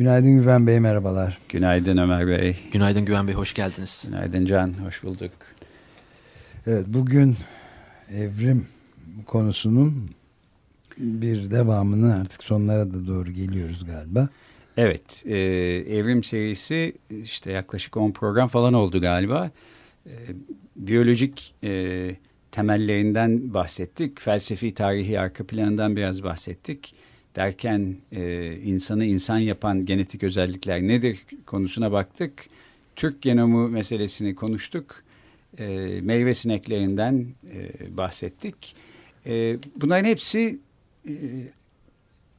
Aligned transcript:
Günaydın 0.00 0.38
Güven 0.38 0.66
Bey, 0.66 0.80
merhabalar. 0.80 1.38
Günaydın 1.48 1.96
Ömer 1.96 2.26
Bey. 2.26 2.56
Günaydın 2.72 3.04
Güven 3.04 3.28
Bey, 3.28 3.34
hoş 3.34 3.54
geldiniz. 3.54 4.04
Günaydın 4.06 4.44
Can, 4.46 4.84
hoş 4.84 5.02
bulduk. 5.02 5.32
Evet, 6.66 6.86
bugün 6.88 7.36
evrim 8.10 8.66
konusunun 9.26 10.10
bir 10.98 11.50
devamını 11.50 12.14
artık 12.14 12.44
sonlara 12.44 12.92
da 12.92 13.06
doğru 13.06 13.30
geliyoruz 13.30 13.86
galiba. 13.86 14.28
Evet, 14.76 15.22
e, 15.26 15.38
evrim 15.88 16.22
serisi 16.22 16.92
işte 17.22 17.52
yaklaşık 17.52 17.96
10 17.96 18.12
program 18.12 18.48
falan 18.48 18.74
oldu 18.74 19.00
galiba. 19.00 19.50
E, 20.06 20.12
biyolojik 20.76 21.54
e, 21.64 22.16
temellerinden 22.50 23.54
bahsettik. 23.54 24.20
Felsefi 24.20 24.74
tarihi 24.74 25.20
arka 25.20 25.46
planından 25.46 25.96
biraz 25.96 26.22
bahsettik. 26.22 26.94
Derken 27.36 27.96
e, 28.12 28.52
insanı 28.56 29.04
insan 29.04 29.38
yapan 29.38 29.86
genetik 29.86 30.22
özellikler 30.22 30.82
nedir 30.82 31.18
konusuna 31.46 31.92
baktık. 31.92 32.46
Türk 32.96 33.22
genomu 33.22 33.68
meselesini 33.68 34.34
konuştuk. 34.34 35.02
E, 35.58 35.66
meyve 36.02 36.34
sineklerinden 36.34 37.26
e, 37.52 37.96
bahsettik. 37.96 38.76
E, 39.26 39.56
bunların 39.80 40.04
hepsi 40.04 40.58
e, 41.08 41.14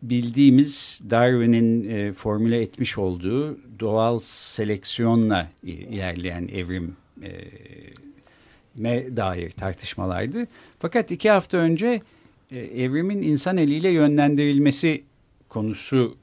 bildiğimiz 0.01 1.01
Darwin'in 1.09 1.89
e, 1.89 2.13
formüle 2.13 2.61
etmiş 2.61 2.97
olduğu 2.97 3.57
doğal 3.79 4.19
seleksiyonla 4.23 5.49
ilerleyen 5.63 6.47
evrim 6.47 6.95
e, 7.23 7.31
me 8.75 9.17
dair 9.17 9.49
tartışmalardı. 9.49 10.47
Fakat 10.79 11.11
iki 11.11 11.29
hafta 11.29 11.57
önce 11.57 12.01
e, 12.51 12.59
evrimin 12.59 13.21
insan 13.21 13.57
eliyle 13.57 13.89
yönlendirilmesi 13.89 15.03
konusunu 15.49 16.15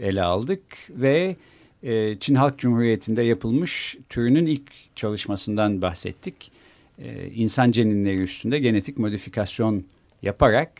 ele 0.00 0.22
aldık 0.22 0.62
ve 0.90 1.36
e, 1.82 2.18
Çin 2.20 2.34
Halk 2.34 2.58
Cumhuriyeti'nde 2.58 3.22
yapılmış 3.22 3.96
türünün 4.08 4.46
ilk 4.46 4.96
çalışmasından 4.96 5.82
bahsettik. 5.82 6.52
E, 6.98 7.30
insan 7.34 7.70
ceninleri 7.70 8.22
üstünde 8.22 8.58
genetik 8.58 8.98
modifikasyon 8.98 9.84
yaparak 10.22 10.72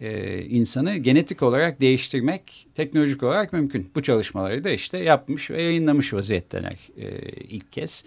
e, 0.00 0.40
insanı 0.44 0.96
genetik 0.96 1.42
olarak 1.42 1.80
değiştirmek 1.80 2.66
teknolojik 2.74 3.22
olarak 3.22 3.52
mümkün. 3.52 3.90
Bu 3.94 4.02
çalışmaları 4.02 4.64
da 4.64 4.70
işte 4.70 4.98
yapmış 4.98 5.50
ve 5.50 5.62
yayınlamış 5.62 6.12
vaziyetteler 6.12 6.78
e, 6.96 7.18
ilk 7.48 7.72
kez. 7.72 8.04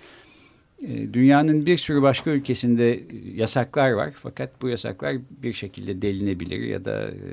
E, 0.88 1.14
dünyanın 1.14 1.66
bir 1.66 1.78
sürü 1.78 2.02
başka 2.02 2.32
ülkesinde 2.32 3.04
yasaklar 3.36 3.92
var 3.92 4.14
fakat 4.16 4.62
bu 4.62 4.70
yasaklar 4.70 5.16
bir 5.44 5.54
şekilde 5.54 6.02
delinebilir 6.02 6.60
ya 6.60 6.86
da 6.86 7.12
e, 7.12 7.32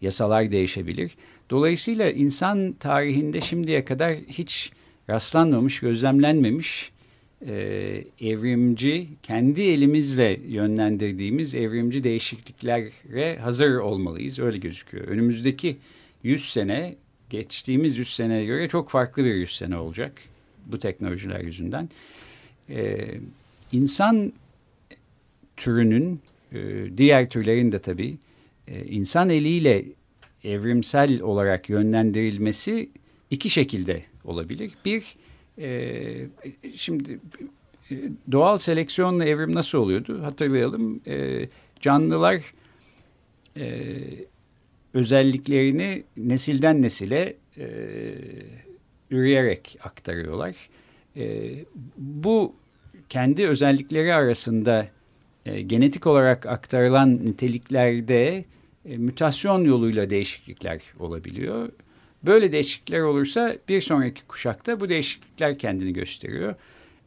yasalar 0.00 0.52
değişebilir. 0.52 1.16
Dolayısıyla 1.50 2.10
insan 2.10 2.72
tarihinde 2.72 3.40
şimdiye 3.40 3.84
kadar 3.84 4.14
hiç 4.14 4.72
rastlanmamış, 5.10 5.80
gözlemlenmemiş 5.80 6.92
e, 7.46 7.54
evrimci, 8.20 9.08
kendi 9.22 9.62
elimizle 9.62 10.40
yönlendirdiğimiz 10.48 11.54
evrimci 11.54 12.04
değişikliklere 12.04 13.38
hazır 13.38 13.76
olmalıyız. 13.76 14.38
Öyle 14.38 14.58
gözüküyor. 14.58 15.08
Önümüzdeki 15.08 15.76
100 16.22 16.52
sene, 16.52 16.94
geçtiğimiz 17.30 17.98
100 17.98 18.14
seneye 18.14 18.44
göre 18.44 18.68
çok 18.68 18.90
farklı 18.90 19.24
bir 19.24 19.34
100 19.34 19.56
sene 19.56 19.76
olacak 19.76 20.12
bu 20.66 20.80
teknolojiler 20.80 21.40
yüzünden 21.40 21.88
e, 22.70 23.08
insan 23.72 24.32
türünün 25.56 26.20
e, 26.52 26.58
diğer 26.96 27.30
türlerin 27.30 27.72
de 27.72 27.78
tabii 27.78 28.18
e, 28.68 28.84
insan 28.84 29.30
eliyle 29.30 29.84
evrimsel 30.44 31.20
olarak 31.20 31.68
yönlendirilmesi 31.68 32.90
iki 33.30 33.50
şekilde 33.50 34.02
olabilir. 34.24 34.72
Bir, 34.84 35.16
e, 35.58 36.26
şimdi 36.74 37.18
e, 37.90 37.94
doğal 38.32 38.58
seleksiyonla 38.58 39.24
evrim 39.24 39.54
nasıl 39.54 39.78
oluyordu? 39.78 40.22
Hatırlayalım. 40.22 41.00
E, 41.06 41.48
canlılar 41.80 42.42
e, 43.56 43.92
özelliklerini 44.94 46.04
nesilden 46.16 46.82
nesile 46.82 47.36
e, 47.58 47.68
üreyerek 49.10 49.78
aktarıyorlar. 49.82 50.56
E, 51.16 51.54
bu 51.96 52.54
kendi 53.08 53.48
özellikleri 53.48 54.14
arasında 54.14 54.88
e, 55.46 55.60
genetik 55.60 56.06
olarak 56.06 56.46
aktarılan 56.46 57.26
niteliklerde 57.26 58.44
e, 58.84 58.98
mutasyon 58.98 59.64
yoluyla 59.64 60.10
değişiklikler 60.10 60.82
olabiliyor. 60.98 61.68
Böyle 62.22 62.52
değişiklikler 62.52 63.00
olursa 63.00 63.56
bir 63.68 63.80
sonraki 63.80 64.26
kuşakta 64.26 64.80
bu 64.80 64.88
değişiklikler 64.88 65.58
kendini 65.58 65.92
gösteriyor. 65.92 66.54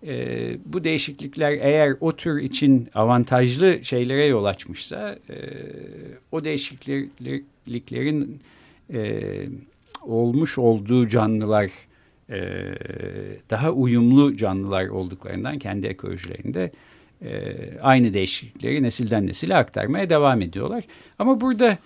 E, 0.08 0.58
bu 0.66 0.84
değişiklikler 0.84 1.58
eğer 1.62 1.96
o 2.00 2.16
tür 2.16 2.42
için 2.42 2.90
avantajlı 2.94 3.80
şeylere 3.84 4.26
yol 4.26 4.46
açmışsa 4.46 5.20
e, 5.30 5.36
o 6.32 6.44
değişikliklerin 6.44 8.42
e, 8.94 9.22
olmuş 10.02 10.58
olduğu 10.58 11.08
canlılar 11.08 11.72
e, 12.30 12.40
daha 13.50 13.72
uyumlu 13.72 14.38
canlılar 14.38 14.88
olduklarından 14.88 15.60
kendi 15.60 15.88
ekolojilerinde 15.88 16.72
e, 17.22 17.56
aynı 17.82 18.14
değişiklikleri 18.14 18.84
nesilden 18.84 19.28
nesile 19.28 19.56
aktarmaya 19.56 20.10
devam 20.10 20.42
ediyorlar. 20.42 20.84
Ama 21.20 21.42
burada 21.42 21.78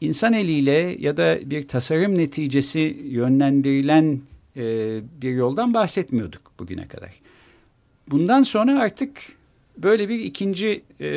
insan 0.00 0.32
eliyle 0.32 0.96
ya 0.98 1.16
da 1.16 1.38
bir 1.44 1.68
tasarım 1.68 2.18
neticesi 2.18 2.96
yönlendirilen 3.04 4.20
e, 4.56 4.62
bir 5.22 5.30
yoldan 5.30 5.74
bahsetmiyorduk 5.74 6.52
bugüne 6.58 6.88
kadar. 6.88 7.10
Bundan 8.10 8.42
sonra 8.42 8.80
artık 8.80 9.38
böyle 9.76 10.08
bir 10.08 10.20
ikinci 10.20 10.82
e, 11.00 11.08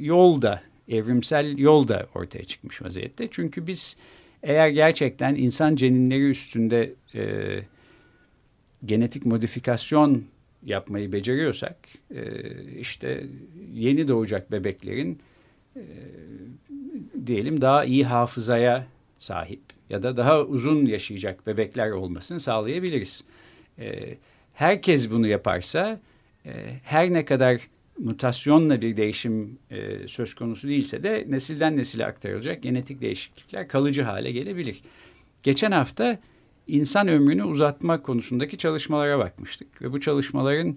yol 0.00 0.42
evrimsel 0.88 1.58
yol 1.58 1.88
da 1.88 2.06
ortaya 2.14 2.44
çıkmış 2.44 2.82
vaziyette. 2.82 3.28
Çünkü 3.30 3.66
biz 3.66 3.96
eğer 4.42 4.68
gerçekten 4.68 5.34
insan 5.34 5.76
ceninleri 5.76 6.30
üstünde 6.30 6.92
e, 7.14 7.22
genetik 8.86 9.26
modifikasyon 9.26 10.24
yapmayı 10.64 11.12
beceriyorsak 11.12 11.76
e, 12.14 12.22
işte 12.78 13.26
yeni 13.72 14.08
doğacak 14.08 14.52
bebeklerin 14.52 15.18
e, 15.76 15.82
diyelim 17.26 17.60
daha 17.60 17.84
iyi 17.84 18.04
hafızaya 18.04 18.86
sahip 19.16 19.60
ya 19.90 20.02
da 20.02 20.16
daha 20.16 20.40
uzun 20.40 20.86
yaşayacak 20.86 21.46
bebekler 21.46 21.90
olmasını 21.90 22.40
sağlayabiliriz. 22.40 23.24
E, 23.78 24.18
herkes 24.54 25.10
bunu 25.10 25.26
yaparsa 25.26 26.00
her 26.82 27.12
ne 27.12 27.24
kadar 27.24 27.60
mutasyonla 27.98 28.82
bir 28.82 28.96
değişim 28.96 29.58
söz 30.06 30.34
konusu 30.34 30.68
değilse 30.68 31.02
de 31.02 31.24
nesilden 31.28 31.76
nesile 31.76 32.06
aktarılacak 32.06 32.62
genetik 32.62 33.00
değişiklikler 33.00 33.68
kalıcı 33.68 34.02
hale 34.02 34.32
gelebilir. 34.32 34.82
Geçen 35.42 35.72
hafta 35.72 36.18
insan 36.68 37.08
ömrünü 37.08 37.44
uzatma 37.44 38.02
konusundaki 38.02 38.58
çalışmalara 38.58 39.18
bakmıştık. 39.18 39.82
Ve 39.82 39.92
bu 39.92 40.00
çalışmaların 40.00 40.76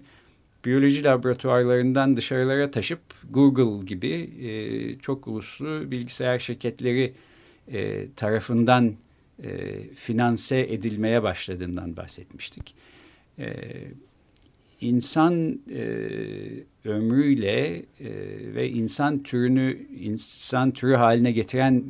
biyoloji 0.64 1.04
laboratuvarlarından 1.04 2.16
dışarılara 2.16 2.70
taşıp 2.70 3.00
Google 3.30 3.86
gibi 3.86 4.30
e, 4.42 4.98
çok 4.98 5.26
uluslu 5.26 5.90
bilgisayar 5.90 6.38
şirketleri 6.38 7.14
e, 7.72 8.06
tarafından 8.16 8.94
e, 9.42 9.80
finanse 9.94 10.60
edilmeye 10.60 11.22
başladığından 11.22 11.96
bahsetmiştik. 11.96 12.74
E, 13.38 13.54
insan 14.80 15.60
e, 15.70 15.84
ömrüyle 16.84 17.76
e, 17.76 17.84
ve 18.54 18.70
insan 18.70 19.22
türünü 19.22 19.78
insan 20.00 20.70
türü 20.70 20.94
haline 20.94 21.32
getiren 21.32 21.84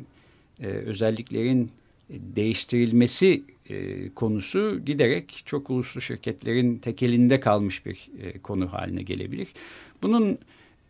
e, 0.59 0.67
özelliklerin 0.67 1.71
değiştirilmesi 2.09 3.43
e, 3.69 4.09
konusu 4.15 4.81
giderek 4.85 5.41
çok 5.45 5.69
uluslu 5.69 6.01
şirketlerin 6.01 6.77
tekelinde 6.77 7.39
kalmış 7.39 7.85
bir 7.85 8.09
e, 8.21 8.39
konu 8.39 8.73
haline 8.73 9.03
gelebilir. 9.03 9.47
Bunun 10.01 10.37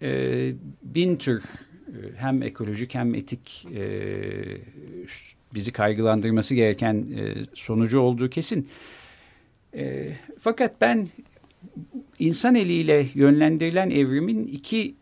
e, 0.01 0.53
bin 0.83 1.15
tür 1.15 1.43
hem 2.15 2.43
ekolojik 2.43 2.95
hem 2.95 3.15
etik 3.15 3.67
bizi 5.53 5.71
kaygılandırması 5.71 6.55
gereken 6.55 7.07
sonucu 7.53 7.99
olduğu 7.99 8.29
kesin. 8.29 8.67
Fakat 10.39 10.81
ben 10.81 11.07
insan 12.19 12.55
eliyle 12.55 13.05
yönlendirilen 13.13 13.89
evrimin 13.89 14.47
iki 14.47 14.95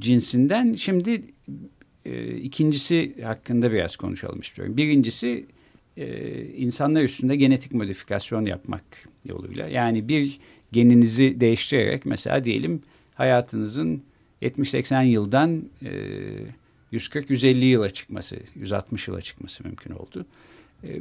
cinsinden 0.00 0.74
şimdi 0.74 1.22
e, 2.04 2.36
ikincisi 2.36 3.22
hakkında 3.22 3.72
biraz 3.72 3.96
konuşalım 3.96 4.40
istiyorum. 4.40 4.76
Birincisi 4.76 5.46
e, 5.96 6.44
insanlar 6.46 7.02
üstünde 7.02 7.36
genetik 7.36 7.72
modifikasyon 7.72 8.46
yapmak 8.46 8.84
yoluyla. 9.24 9.68
Yani 9.68 10.08
bir 10.08 10.38
geninizi 10.72 11.40
değiştirerek 11.40 12.06
mesela 12.06 12.44
diyelim 12.44 12.82
hayatınızın 13.14 14.02
70-80 14.42 15.04
yıldan 15.04 15.64
e, 15.82 15.90
140-150 16.92 17.64
yıla 17.64 17.90
çıkması, 17.90 18.36
160 18.54 19.08
yıla 19.08 19.20
çıkması 19.22 19.64
mümkün 19.64 19.94
oldu. 19.94 20.26
E, 20.84 21.00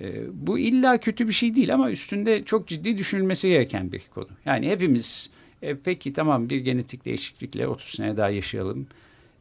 e, 0.00 0.22
bu 0.32 0.58
illa 0.58 0.98
kötü 0.98 1.28
bir 1.28 1.32
şey 1.32 1.54
değil 1.54 1.74
ama 1.74 1.90
üstünde 1.90 2.44
çok 2.44 2.68
ciddi 2.68 2.98
düşünülmesi 2.98 3.48
gereken 3.48 3.92
bir 3.92 4.02
konu. 4.14 4.28
Yani 4.44 4.68
hepimiz 4.70 5.30
e, 5.62 5.76
peki 5.76 6.12
tamam 6.12 6.50
bir 6.50 6.58
genetik 6.58 7.04
değişiklikle 7.04 7.68
30 7.68 7.90
sene 7.90 8.16
daha 8.16 8.30
yaşayalım 8.30 8.86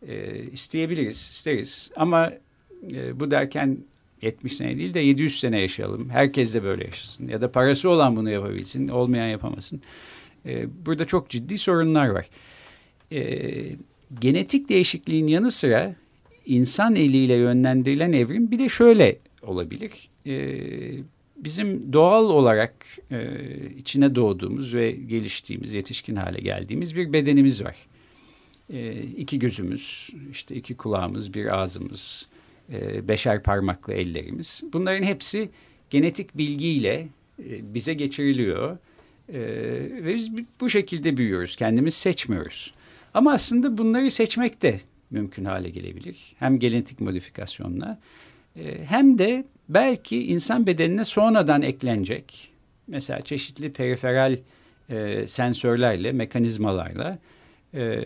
e, 0.07 0.43
isteyebiliriz, 0.43 1.17
isteriz. 1.17 1.91
Ama 1.95 2.33
e, 2.91 3.19
bu 3.19 3.31
derken 3.31 3.77
70 4.21 4.55
sene 4.55 4.77
değil 4.77 4.93
de 4.93 4.99
700 4.99 5.39
sene 5.39 5.61
yaşayalım. 5.61 6.09
Herkes 6.09 6.53
de 6.53 6.63
böyle 6.63 6.85
yaşasın. 6.85 7.27
Ya 7.27 7.41
da 7.41 7.51
parası 7.51 7.89
olan 7.89 8.15
bunu 8.15 8.29
yapabilsin, 8.29 8.87
olmayan 8.87 9.27
yapamasın. 9.27 9.81
E, 10.45 10.65
burada 10.85 11.05
çok 11.05 11.29
ciddi 11.29 11.57
sorunlar 11.57 12.07
var. 12.07 12.29
E, 13.11 13.21
genetik 14.19 14.69
değişikliğin 14.69 15.27
yanı 15.27 15.51
sıra 15.51 15.95
insan 16.45 16.95
eliyle 16.95 17.35
yönlendirilen 17.35 18.13
evrim 18.13 18.51
bir 18.51 18.59
de 18.59 18.69
şöyle 18.69 19.17
olabilir. 19.41 20.09
E, 20.25 20.59
bizim 21.37 21.93
doğal 21.93 22.29
olarak 22.29 22.85
e, 23.11 23.37
içine 23.77 24.15
doğduğumuz 24.15 24.73
ve 24.73 24.91
geliştiğimiz, 24.91 25.73
yetişkin 25.73 26.15
hale 26.15 26.41
geldiğimiz 26.41 26.95
bir 26.95 27.13
bedenimiz 27.13 27.63
var. 27.63 27.75
E, 28.73 29.01
iki 29.01 29.39
gözümüz, 29.39 30.09
işte 30.31 30.55
iki 30.55 30.77
kulağımız, 30.77 31.33
bir 31.33 31.57
ağzımız, 31.59 32.29
e, 32.73 33.07
beşer 33.09 33.43
parmaklı 33.43 33.93
ellerimiz. 33.93 34.63
Bunların 34.73 35.03
hepsi 35.03 35.49
genetik 35.89 36.37
bilgiyle 36.37 37.07
e, 37.39 37.73
bize 37.73 37.93
geçiriliyor. 37.93 38.77
E, 39.29 39.39
ve 40.03 40.15
biz 40.15 40.31
bu 40.61 40.69
şekilde 40.69 41.17
büyüyoruz, 41.17 41.55
kendimiz 41.55 41.93
seçmiyoruz. 41.93 42.73
Ama 43.13 43.33
aslında 43.33 43.77
bunları 43.77 44.11
seçmek 44.11 44.61
de 44.61 44.79
mümkün 45.11 45.45
hale 45.45 45.69
gelebilir. 45.69 46.35
Hem 46.39 46.59
genetik 46.59 47.01
modifikasyonla 47.01 47.99
e, 48.55 48.85
hem 48.85 49.17
de 49.17 49.45
belki 49.69 50.27
insan 50.27 50.67
bedenine 50.67 51.05
sonradan 51.05 51.61
eklenecek. 51.61 52.51
Mesela 52.87 53.21
çeşitli 53.21 53.73
periferal 53.73 54.37
e, 54.89 55.27
sensörlerle, 55.27 56.11
mekanizmalarla 56.11 57.19
e, 57.73 58.03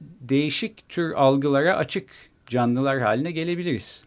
değişik 0.00 0.88
tür 0.88 1.12
algılara 1.12 1.76
açık 1.76 2.10
canlılar 2.46 3.00
haline 3.00 3.30
gelebiliriz. 3.30 4.04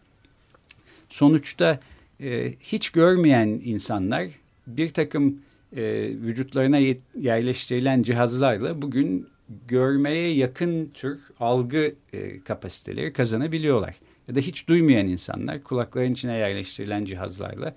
Sonuçta 1.10 1.80
e, 2.20 2.54
hiç 2.60 2.90
görmeyen 2.90 3.48
insanlar 3.64 4.26
bir 4.66 4.88
takım 4.88 5.38
e, 5.76 5.82
vücutlarına 6.08 6.78
yerleştirilen 7.20 8.02
cihazlarla 8.02 8.82
bugün 8.82 9.28
görmeye 9.68 10.34
yakın 10.34 10.90
tür 10.94 11.20
algı 11.40 11.94
e, 12.12 12.40
kapasiteleri 12.40 13.12
kazanabiliyorlar. 13.12 13.94
Ya 14.28 14.34
da 14.34 14.40
hiç 14.40 14.68
duymayan 14.68 15.08
insanlar 15.08 15.62
kulakların 15.62 16.12
içine 16.12 16.36
yerleştirilen 16.36 17.04
cihazlarla 17.04 17.74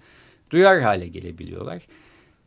duyar 0.50 0.82
hale 0.82 1.08
gelebiliyorlar. 1.08 1.88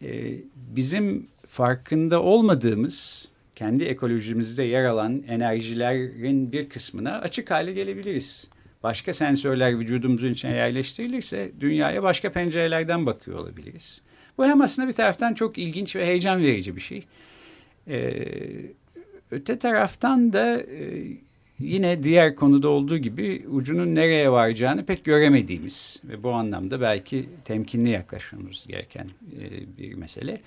E, 0.02 0.34
bizim 0.54 1.26
farkında 1.46 2.22
olmadığımız 2.22 3.28
kendi 3.60 3.84
ekolojimizde 3.84 4.62
yer 4.62 4.84
alan 4.84 5.22
enerjilerin 5.28 6.52
bir 6.52 6.68
kısmına 6.68 7.20
açık 7.20 7.50
hale 7.50 7.72
gelebiliriz. 7.72 8.48
Başka 8.82 9.12
sensörler 9.12 9.78
vücudumuzun 9.78 10.32
içine 10.32 10.52
yerleştirilirse 10.56 11.52
dünyaya 11.60 12.02
başka 12.02 12.32
pencerelerden 12.32 13.06
bakıyor 13.06 13.38
olabiliriz. 13.38 14.02
Bu 14.38 14.46
hem 14.46 14.60
aslında 14.60 14.88
bir 14.88 14.92
taraftan 14.92 15.34
çok 15.34 15.58
ilginç 15.58 15.96
ve 15.96 16.06
heyecan 16.06 16.42
verici 16.42 16.76
bir 16.76 16.80
şey. 16.80 17.06
Ee, 17.88 18.26
öte 19.30 19.58
taraftan 19.58 20.32
da 20.32 20.60
e, 20.62 21.06
yine 21.60 22.02
diğer 22.02 22.36
konuda 22.36 22.68
olduğu 22.68 22.98
gibi 22.98 23.44
ucunun 23.48 23.94
nereye 23.94 24.30
varacağını 24.30 24.84
pek 24.84 25.04
göremediğimiz 25.04 26.00
ve 26.04 26.22
bu 26.22 26.30
anlamda 26.30 26.80
belki 26.80 27.28
temkinli 27.44 27.90
yaklaşmamız 27.90 28.66
gereken 28.66 29.06
e, 29.40 29.42
bir 29.78 29.94
mesele. 29.94 30.40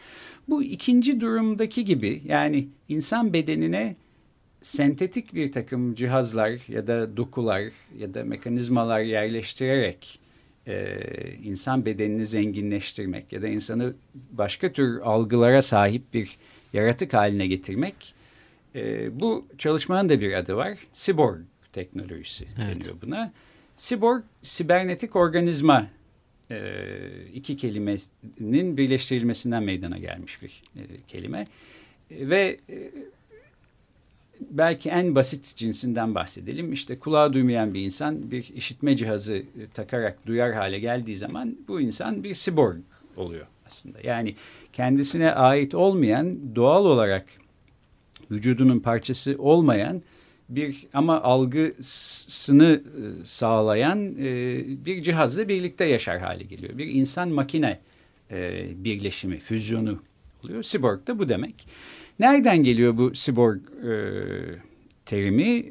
Bu 0.50 0.64
ikinci 0.64 1.22
durumdaki 1.22 1.86
gibi 1.86 2.22
yani 2.26 2.68
insan 2.90 3.34
bedenine 3.34 3.96
sentetik 4.62 5.34
bir 5.36 5.52
takım 5.52 5.96
cihazlar 5.96 6.60
ya 6.68 6.88
da 6.88 7.18
dokular 7.18 7.64
ya 7.98 8.14
da 8.14 8.24
mekanizmalar 8.24 9.00
yerleştirerek 9.00 10.20
e, 10.68 10.98
insan 11.44 11.86
bedenini 11.86 12.26
zenginleştirmek 12.26 13.34
ya 13.34 13.42
da 13.42 13.48
insanı 13.48 13.94
başka 14.32 14.72
tür 14.72 15.00
algılara 15.00 15.62
sahip 15.62 16.14
bir 16.14 16.38
yaratık 16.74 17.14
haline 17.14 17.48
getirmek 17.48 18.16
e, 18.76 19.20
bu 19.20 19.48
çalışmanın 19.58 20.10
da 20.10 20.22
bir 20.22 20.34
adı 20.34 20.56
var. 20.56 20.78
Cyborg 20.94 21.40
teknolojisi 21.74 22.48
evet. 22.58 22.76
deniyor 22.76 22.96
buna. 23.02 23.32
Cyborg, 23.76 24.24
sibernetik 24.44 25.16
organizma 25.16 25.88
e, 26.52 26.58
iki 27.34 27.58
kelimenin 27.58 28.78
birleştirilmesinden 28.78 29.64
meydana 29.64 29.98
gelmiş 29.98 30.42
bir 30.42 30.64
e, 30.76 30.82
kelime. 31.08 31.48
E, 32.12 32.30
ve 32.30 32.58
e, 32.70 32.92
belki 34.52 34.90
en 34.90 35.16
basit 35.16 35.56
cinsinden 35.56 36.16
bahsedelim. 36.16 36.74
İşte 36.74 37.00
kulağı 37.00 37.34
duymayan 37.34 37.74
bir 37.74 37.82
insan 37.82 38.32
bir 38.32 38.52
işitme 38.56 38.96
cihazı 38.96 39.36
e, 39.36 39.44
takarak 39.74 40.26
duyar 40.26 40.54
hale 40.54 40.80
geldiği 40.80 41.18
zaman 41.18 41.58
bu 41.68 41.82
insan 41.82 42.24
bir 42.24 42.36
cyborg 42.36 42.78
oluyor 43.16 43.48
aslında. 43.66 43.98
Yani 44.04 44.36
kendisine 44.74 45.32
ait 45.32 45.76
olmayan 45.76 46.56
doğal 46.56 46.86
olarak 46.86 47.26
vücudunun 48.32 48.80
parçası 48.80 49.36
olmayan 49.40 50.02
bir 50.50 50.88
ama 50.94 51.22
algısını 51.22 52.82
e, 52.84 53.26
sağlayan 53.26 54.16
e, 54.20 54.60
bir 54.86 55.04
cihazla 55.04 55.48
birlikte 55.48 55.86
yaşar 55.86 56.20
hale 56.20 56.44
geliyor. 56.44 56.78
Bir 56.78 56.90
insan 56.90 57.30
makine 57.30 57.80
e, 58.32 58.66
birleşimi, 58.84 59.40
füzyonu 59.40 60.00
oluyor. 60.44 60.64
Cyborg 60.64 61.08
da 61.08 61.20
bu 61.20 61.30
demek. 61.30 61.68
Nereden 62.20 62.64
geliyor 62.64 62.98
bu 62.98 63.14
cyborg 63.14 63.60
terimi? 65.06 65.64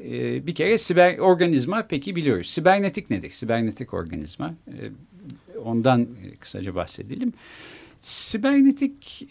Bir 0.47 0.55
kere 0.55 0.79
siber 0.79 1.19
organizma 1.19 1.87
peki 1.89 2.17
biliyoruz. 2.17 2.47
Sibernetik 2.47 3.11
nedir? 3.11 3.31
Sibernetik 3.31 3.95
organizma. 3.95 4.55
Ondan 5.65 6.09
kısaca 6.41 6.75
bahsedelim. 6.75 7.33
Sibernetik 8.01 9.27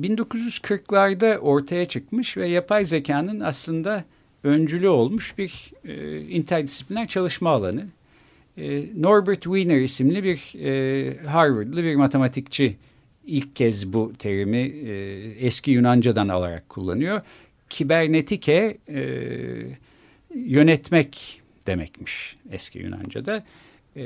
1940'larda 0.00 1.38
ortaya 1.38 1.84
çıkmış 1.84 2.36
ve 2.36 2.48
yapay 2.48 2.84
zekanın 2.84 3.40
aslında 3.40 4.04
öncülü 4.44 4.88
olmuş 4.88 5.38
bir 5.38 5.72
e, 5.84 6.20
interdisipliner 6.20 7.08
çalışma 7.08 7.50
alanı. 7.50 7.86
E, 8.56 8.84
Norbert 8.96 9.42
Wiener 9.42 9.80
isimli 9.80 10.24
bir 10.24 10.64
e, 10.64 11.26
Harvardlı 11.26 11.84
bir 11.84 11.96
matematikçi 11.96 12.76
ilk 13.26 13.56
kez 13.56 13.92
bu 13.92 14.12
terimi 14.18 14.58
e, 14.58 14.94
eski 15.46 15.70
Yunanca'dan 15.70 16.28
alarak 16.28 16.68
kullanıyor. 16.68 17.20
Kibernetike 17.68 18.78
e, 18.88 19.02
yönetmek 20.34 21.42
demekmiş 21.66 22.36
eski 22.50 22.78
Yunanca'da. 22.78 23.44
E, 23.96 24.04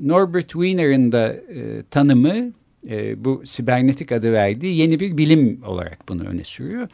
Norbert 0.00 0.48
Wiener'ın 0.48 1.12
da 1.12 1.32
e, 1.32 1.82
tanımı 1.90 2.52
e, 2.90 3.24
bu 3.24 3.42
sibernetik 3.44 4.12
adı 4.12 4.32
verdiği 4.32 4.76
yeni 4.76 5.00
bir 5.00 5.18
bilim 5.18 5.62
olarak 5.66 6.08
bunu 6.08 6.24
öne 6.24 6.44
sürüyor. 6.44 6.88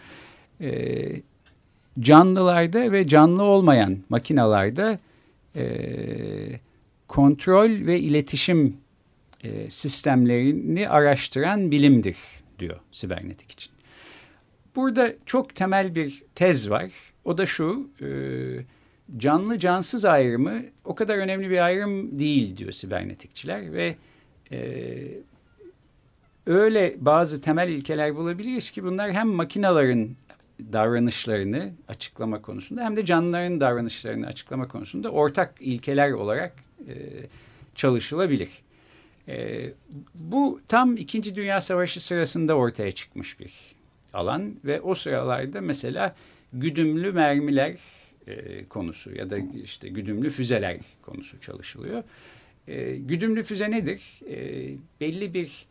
E, 0.60 1.22
canlılarda 2.00 2.92
ve 2.92 3.06
canlı 3.06 3.42
olmayan 3.42 3.98
makinalarda 4.08 4.98
e, 5.56 5.66
kontrol 7.08 7.70
ve 7.70 8.00
iletişim 8.00 8.76
e, 9.44 9.70
sistemlerini 9.70 10.88
araştıran 10.88 11.70
bilimdir 11.70 12.16
diyor 12.58 12.76
sibernetik 12.92 13.50
için. 13.52 13.72
Burada 14.76 15.12
çok 15.26 15.54
temel 15.54 15.94
bir 15.94 16.22
tez 16.34 16.70
var. 16.70 16.90
O 17.24 17.38
da 17.38 17.46
şu, 17.46 17.90
e, 18.00 18.08
canlı 19.16 19.58
cansız 19.58 20.04
ayrımı 20.04 20.62
o 20.84 20.94
kadar 20.94 21.16
önemli 21.16 21.50
bir 21.50 21.64
ayrım 21.64 22.18
değil 22.18 22.56
diyor 22.56 22.72
sibernetikçiler 22.72 23.72
ve 23.72 23.96
e, 24.52 24.88
öyle 26.48 26.96
bazı 26.98 27.40
temel 27.40 27.68
ilkeler 27.68 28.16
bulabiliriz 28.16 28.70
ki 28.70 28.84
bunlar 28.84 29.12
hem 29.12 29.28
makinaların 29.28 30.08
davranışlarını 30.72 31.72
açıklama 31.88 32.42
konusunda 32.42 32.84
hem 32.84 32.96
de 32.96 33.04
canlıların 33.04 33.60
davranışlarını 33.60 34.26
açıklama 34.26 34.68
konusunda 34.68 35.10
ortak 35.10 35.54
ilkeler 35.60 36.12
olarak 36.12 36.52
e, 36.88 36.94
çalışılabilir. 37.74 38.48
E, 39.28 39.68
bu 40.14 40.60
tam 40.68 40.96
İkinci 40.96 41.36
Dünya 41.36 41.60
Savaşı 41.60 42.04
sırasında 42.04 42.54
ortaya 42.54 42.92
çıkmış 42.92 43.40
bir 43.40 43.52
alan 44.12 44.54
ve 44.64 44.80
o 44.80 44.94
sıralarda 44.94 45.60
mesela 45.60 46.14
güdümlü 46.52 47.12
mermiler 47.12 47.76
e, 48.26 48.64
konusu 48.64 49.14
ya 49.14 49.30
da 49.30 49.36
işte 49.64 49.88
güdümlü 49.88 50.30
füzeler 50.30 50.76
konusu 51.02 51.40
çalışılıyor. 51.40 52.02
E, 52.68 52.96
güdümlü 52.96 53.42
füze 53.42 53.70
nedir? 53.70 54.00
E, 54.30 54.68
belli 55.00 55.34
bir 55.34 55.66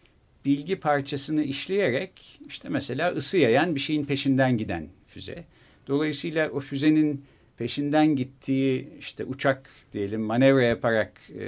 bilgi 0.48 0.76
parçasını 0.76 1.44
işleyerek 1.44 2.40
işte 2.48 2.70
mesela 2.70 3.12
ısı 3.12 3.38
yayan 3.38 3.76
bir 3.76 3.80
şeyin 3.80 4.06
peşinden 4.06 4.58
giden 4.58 4.88
füze. 5.08 5.44
Dolayısıyla 5.88 6.50
o 6.50 6.60
füzenin 6.60 7.26
peşinden 7.58 8.16
gittiği 8.16 8.90
işte 9.00 9.26
uçak 9.26 9.70
diyelim 9.94 10.22
manevra 10.22 10.64
yaparak 10.64 11.12
e, 11.40 11.46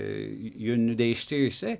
yönünü 0.57 0.97
değiştirirse 0.97 1.79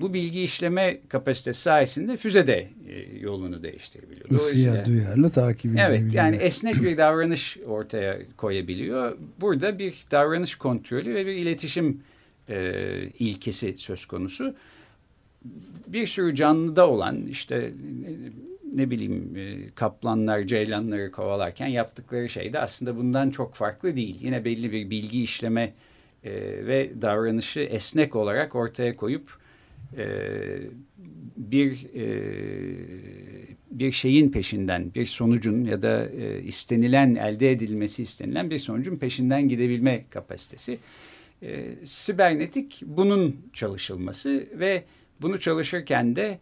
bu 0.00 0.14
bilgi 0.14 0.42
işleme 0.42 1.00
kapasitesi 1.08 1.60
sayesinde 1.60 2.16
füze 2.16 2.46
de 2.46 2.68
e, 2.88 3.18
yolunu 3.20 3.62
değiştirebiliyor. 3.62 4.30
Isıya 4.30 4.84
duyarlı 4.84 5.30
takip 5.30 5.64
edebiliyor. 5.64 5.90
Evet 5.90 6.14
yani 6.14 6.36
esnek 6.36 6.82
bir 6.82 6.98
davranış 6.98 7.58
ortaya 7.66 8.18
koyabiliyor. 8.36 9.18
Burada 9.40 9.78
bir 9.78 9.94
davranış 10.10 10.54
kontrolü 10.54 11.14
ve 11.14 11.26
bir 11.26 11.32
iletişim 11.32 12.02
e, 12.48 12.72
ilkesi 13.18 13.74
söz 13.76 14.06
konusu. 14.06 14.54
Bir 15.86 16.06
sürü 16.06 16.34
canlıda 16.34 16.88
olan 16.88 17.26
işte 17.26 17.72
ne 18.74 18.90
bileyim 18.90 19.36
e, 19.36 19.70
kaplanlar, 19.74 20.42
ceylanları 20.42 21.10
kovalarken 21.12 21.66
yaptıkları 21.66 22.28
şey 22.28 22.52
de 22.52 22.58
aslında 22.58 22.96
bundan 22.96 23.30
çok 23.30 23.54
farklı 23.54 23.96
değil. 23.96 24.18
Yine 24.20 24.44
belli 24.44 24.72
bir 24.72 24.90
bilgi 24.90 25.22
işleme 25.22 25.72
e, 26.24 26.32
ve 26.66 26.90
davranışı 27.02 27.60
esnek 27.60 28.16
olarak 28.16 28.54
ortaya 28.54 28.96
koyup 28.96 29.38
e, 29.96 30.06
bir 31.36 31.86
bir 33.70 33.92
şeyin 33.92 34.30
peşinden, 34.30 34.94
bir 34.94 35.06
sonucun 35.06 35.64
ya 35.64 35.82
da 35.82 36.08
istenilen, 36.44 37.14
elde 37.14 37.50
edilmesi 37.50 38.02
istenilen 38.02 38.50
bir 38.50 38.58
sonucun 38.58 38.96
peşinden 38.96 39.48
gidebilme 39.48 40.04
kapasitesi. 40.10 40.78
Sibernetik 41.84 42.82
bunun 42.86 43.36
çalışılması 43.52 44.46
ve 44.52 44.82
bunu 45.22 45.40
çalışırken 45.40 46.16
de 46.16 46.38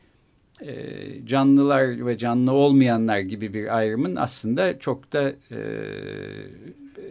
e, 0.61 1.27
canlılar 1.27 2.07
ve 2.07 2.19
canlı 2.19 2.53
olmayanlar 2.53 3.19
gibi 3.19 3.55
bir 3.55 3.77
ayrımın 3.77 4.17
aslında 4.17 4.79
çok 4.79 5.13
da 5.13 5.29
e, 5.51 5.57
e, 5.57 7.05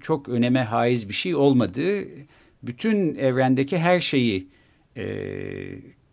çok 0.00 0.28
öneme 0.28 0.62
haiz 0.62 1.08
bir 1.08 1.14
şey 1.14 1.34
olmadığı, 1.34 2.04
bütün 2.62 3.14
evrendeki 3.14 3.78
her 3.78 4.00
şeyi 4.00 4.48
e, 4.96 5.06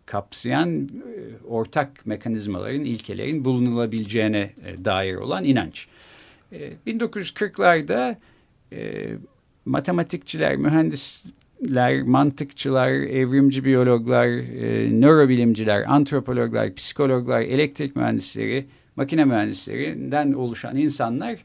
kapsayan 0.06 0.88
e, 0.88 1.46
ortak 1.46 2.06
mekanizmaların, 2.06 2.84
ilkelerin 2.84 3.44
bulunulabileceğine 3.44 4.50
e, 4.64 4.84
dair 4.84 5.14
olan 5.14 5.44
inanç. 5.44 5.86
E, 6.52 6.72
1940'larda 6.86 8.16
e, 8.72 9.08
matematikçiler, 9.64 10.56
mühendisler, 11.62 12.02
mantıkçılar, 12.02 12.90
evrimci 12.90 13.64
biyologlar, 13.64 14.26
e, 14.26 14.90
nörobilimciler, 15.00 15.84
antropologlar, 15.88 16.74
psikologlar, 16.74 17.40
elektrik 17.40 17.96
mühendisleri, 17.96 18.66
makine 18.96 19.24
mühendislerinden 19.24 20.32
oluşan 20.32 20.76
insanlar 20.76 21.38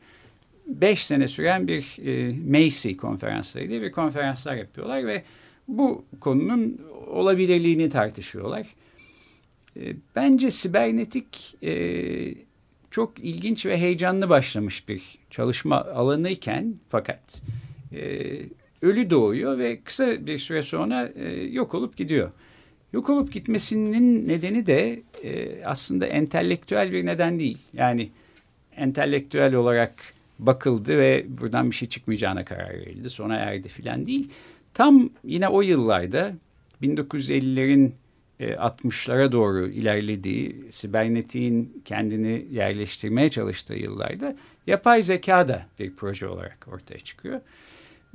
beş 0.68 1.06
sene 1.06 1.28
süren 1.28 1.68
bir 1.68 1.98
e, 2.06 2.36
Macy 2.52 2.94
konferansları 2.94 3.70
diye 3.70 3.82
bir 3.82 3.92
konferanslar 3.92 4.56
yapıyorlar 4.56 5.08
ve 5.08 5.24
bu 5.68 6.06
konunun 6.20 6.82
olabilirliğini 7.08 7.90
tartışıyorlar. 7.90 8.68
E, 9.80 9.96
bence 10.16 10.52
sibernetik 10.52 11.56
e, 11.64 11.74
çok 12.92 13.20
ilginç 13.20 13.66
ve 13.66 13.78
heyecanlı 13.78 14.30
başlamış 14.30 14.90
bir 14.90 15.18
çalışma 15.30 15.82
alanıyken 15.82 16.76
fakat 16.90 17.42
e, 17.94 18.02
ölü 18.81 19.10
doğuyor 19.10 19.57
ve 19.57 19.79
kısa 19.84 20.27
bir 20.27 20.39
süre 20.39 20.63
sonra 20.63 21.12
e, 21.15 21.43
yok 21.43 21.74
olup 21.74 21.98
gidiyor. 21.98 22.31
Yok 22.93 23.10
olup 23.10 23.31
gitmesinin 23.31 24.27
nedeni 24.27 24.67
de 24.67 25.00
e, 25.24 25.63
aslında 25.65 26.05
entelektüel 26.05 26.91
bir 26.91 27.05
neden 27.05 27.39
değil. 27.39 27.57
Yani 27.74 28.10
entelektüel 28.75 29.55
olarak 29.55 30.13
bakıldı 30.39 30.98
ve 30.98 31.25
buradan 31.27 31.72
bir 31.72 31.75
şey 31.75 31.89
çıkmayacağına 31.89 32.46
karar 32.46 32.69
verildi. 32.69 33.10
Sona 33.10 33.36
erdi 33.36 33.67
filan 33.67 34.07
değil. 34.07 34.29
Tam 34.74 35.10
yine 35.24 35.48
o 35.48 35.62
yıllarda 35.62 36.34
1950'lerin 36.81 37.91
60'lara 38.39 39.27
e, 39.27 39.31
doğru 39.31 39.67
ilerlediği, 39.67 40.65
sibernetiğin 40.69 41.81
kendini 41.86 42.46
yerleştirmeye 42.51 43.29
çalıştığı 43.29 43.74
yıllarda 43.74 44.36
yapay 44.67 45.03
zeka 45.03 45.48
da 45.48 45.65
bir 45.79 45.96
proje 45.96 46.27
olarak 46.27 46.67
ortaya 46.74 47.00
çıkıyor. 47.00 47.41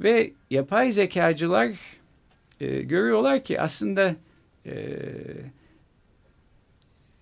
Ve 0.03 0.33
yapay 0.51 0.93
zekacılar 0.93 1.71
e, 2.61 2.83
görüyorlar 2.83 3.45
ki 3.45 3.61
aslında 3.61 4.17
e, 4.67 4.75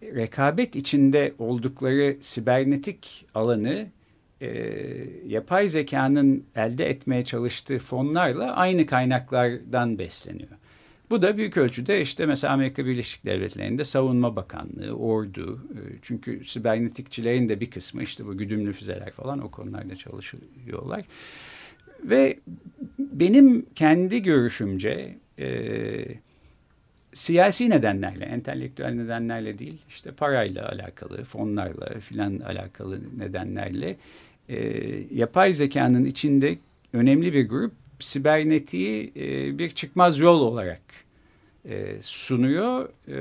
rekabet 0.03 0.77
içinde 0.77 1.35
oldukları 1.39 2.17
sibernetik 2.21 3.27
alanı 3.35 3.87
e, 4.41 4.49
yapay 5.27 5.69
zekanın 5.69 6.45
elde 6.57 6.91
etmeye 6.91 7.25
çalıştığı 7.25 7.79
fonlarla 7.79 8.57
aynı 8.57 8.87
kaynaklardan 8.87 9.99
besleniyor. 9.99 10.51
Bu 11.11 11.23
da 11.23 11.37
büyük 11.37 11.57
ölçüde 11.57 12.03
işte 12.03 12.27
mesela 12.27 12.53
Amerika 12.53 12.87
Birleşik 12.87 13.25
Devletleri'nde 13.25 13.85
savunma 13.85 14.37
bakanlığı, 14.37 14.93
ordu. 14.93 15.61
E, 15.71 15.81
çünkü 16.03 16.45
sibernetikçilerin 16.45 17.49
de 17.49 17.61
bir 17.61 17.71
kısmı 17.71 18.03
işte 18.03 18.27
bu 18.27 18.39
güdümlü 18.39 18.73
füzeler 18.73 19.11
falan 19.11 19.41
o 19.41 19.51
konularda 19.51 19.97
çalışıyorlar. 19.97 21.05
Ve 22.05 22.39
benim 22.99 23.67
kendi 23.75 24.23
görüşümce 24.23 25.17
e, 25.39 25.49
siyasi 27.15 27.71
nedenlerle, 27.71 28.25
entelektüel 28.25 28.91
nedenlerle 28.91 29.59
değil, 29.59 29.79
işte 29.89 30.13
parayla 30.13 30.69
alakalı, 30.69 31.25
fonlarla 31.25 32.01
filan 32.01 32.39
alakalı 32.39 33.01
nedenlerle 33.19 33.97
e, 34.49 34.59
yapay 35.15 35.53
zekanın 35.53 36.05
içinde 36.05 36.59
önemli 36.93 37.33
bir 37.33 37.49
grup 37.49 37.73
sibernetiği 37.99 39.13
e, 39.17 39.59
bir 39.59 39.71
çıkmaz 39.71 40.19
yol 40.19 40.41
olarak 40.41 40.83
e, 41.65 42.03
sunuyor. 42.03 42.89
E, 43.09 43.19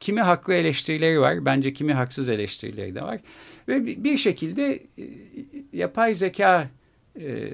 kimi 0.00 0.20
haklı 0.20 0.54
eleştirileri 0.54 1.20
var, 1.20 1.44
bence 1.44 1.72
kimi 1.72 1.92
haksız 1.92 2.28
eleştirileri 2.28 2.94
de 2.94 3.02
var. 3.02 3.20
Ve 3.68 3.86
bir 3.86 4.18
şekilde 4.18 4.72
e, 4.98 5.04
yapay 5.72 6.14
zeka 6.14 6.68
e, 7.20 7.50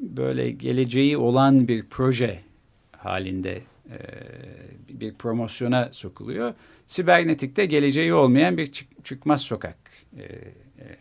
böyle 0.00 0.50
geleceği 0.50 1.16
olan 1.16 1.68
bir 1.68 1.84
proje 1.90 2.40
halinde 2.92 3.60
e, 3.90 3.98
bir 4.88 5.14
promosyona 5.14 5.88
sokuluyor. 5.92 6.54
Sibernetikte 6.86 7.66
geleceği 7.66 8.14
olmayan 8.14 8.56
bir 8.56 8.72
çık, 8.72 9.04
çıkmaz 9.04 9.40
sokak 9.40 9.76
e, 10.18 10.24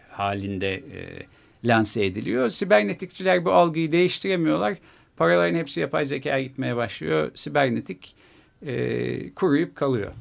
halinde 0.10 0.74
e, 0.74 1.26
lanse 1.64 2.06
ediliyor. 2.06 2.50
Sibernetikçiler 2.50 3.46
bu 3.46 3.52
algıyı 3.52 3.92
değiştiremiyorlar. 3.92 4.78
Paraların 5.18 5.58
hepsi 5.58 5.80
yapay 5.80 6.06
zekaya 6.06 6.42
gitmeye 6.42 6.76
başlıyor. 6.76 7.32
Sibernetik 7.36 8.16
e, 8.66 9.34
kuruyup 9.34 9.76
kalıyor. 9.76 10.12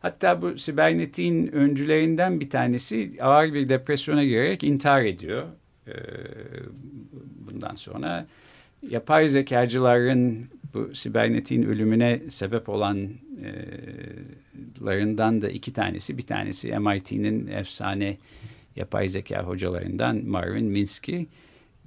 Hatta 0.00 0.42
bu 0.42 0.58
sibernetiğin 0.58 1.46
öncülerinden 1.46 2.40
bir 2.40 2.50
tanesi 2.50 3.10
ağır 3.20 3.54
bir 3.54 3.68
depresyona 3.68 4.24
girerek 4.24 4.64
intihar 4.64 5.04
ediyor. 5.04 5.44
E, 5.86 5.94
bundan 7.46 7.74
sonra 7.74 8.26
yapay 8.90 9.28
zekacıların 9.28 10.48
bu 10.74 10.94
sibernetiğin 10.94 11.62
ölümüne 11.62 12.20
sebep 12.28 12.68
olanlarından 12.68 15.42
da 15.42 15.50
iki 15.50 15.72
tanesi. 15.72 16.18
Bir 16.18 16.22
tanesi 16.22 16.78
MIT'nin 16.78 17.46
efsane 17.46 18.16
yapay 18.76 19.08
zeka 19.08 19.42
hocalarından 19.42 20.26
Marvin 20.26 20.66
Minsky. 20.66 21.26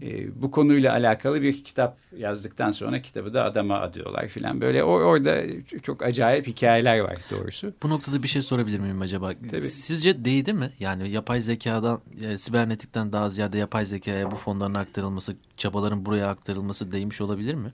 E, 0.01 0.41
bu 0.41 0.51
konuyla 0.51 0.93
alakalı 0.93 1.41
bir 1.41 1.63
kitap 1.63 1.97
yazdıktan 2.17 2.71
sonra 2.71 3.01
kitabı 3.01 3.33
da 3.33 3.43
adama 3.43 3.79
adıyorlar 3.79 4.27
filan. 4.27 4.61
Böyle 4.61 4.83
or 4.83 5.01
orada 5.01 5.43
çok 5.83 6.03
acayip 6.03 6.47
hikayeler 6.47 6.99
var 6.99 7.17
doğrusu. 7.31 7.73
Bu 7.83 7.89
noktada 7.89 8.23
bir 8.23 8.27
şey 8.27 8.41
sorabilir 8.41 8.79
miyim 8.79 9.01
acaba? 9.01 9.33
Tabii. 9.51 9.61
Sizce 9.61 10.25
değdi 10.25 10.53
mi? 10.53 10.71
Yani 10.79 11.09
yapay 11.09 11.41
zekadan, 11.41 12.01
e, 12.21 12.37
sibernetikten 12.37 13.11
daha 13.11 13.29
ziyade 13.29 13.57
yapay 13.57 13.85
zekaya 13.85 14.31
bu 14.31 14.35
fonların 14.35 14.73
aktarılması, 14.73 15.35
çabaların 15.57 16.05
buraya 16.05 16.27
aktarılması 16.29 16.91
değmiş 16.91 17.21
olabilir 17.21 17.53
mi? 17.53 17.73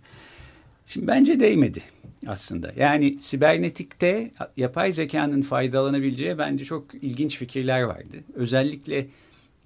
Şimdi 0.85 1.07
bence 1.07 1.39
değmedi 1.39 1.81
aslında. 2.27 2.73
Yani 2.77 3.17
sibernetikte 3.17 4.31
yapay 4.57 4.91
zekanın 4.91 5.41
faydalanabileceği 5.41 6.37
bence 6.37 6.65
çok 6.65 6.95
ilginç 6.95 7.37
fikirler 7.37 7.81
vardı. 7.81 8.17
Özellikle 8.33 9.07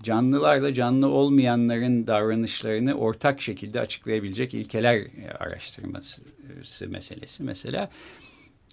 canlılarla 0.03 0.73
canlı 0.73 1.07
olmayanların 1.07 2.07
davranışlarını 2.07 2.93
ortak 2.93 3.41
şekilde 3.41 3.79
açıklayabilecek 3.79 4.53
ilkeler 4.53 5.07
araştırması 5.39 6.21
meselesi 6.87 7.43
mesela. 7.43 7.89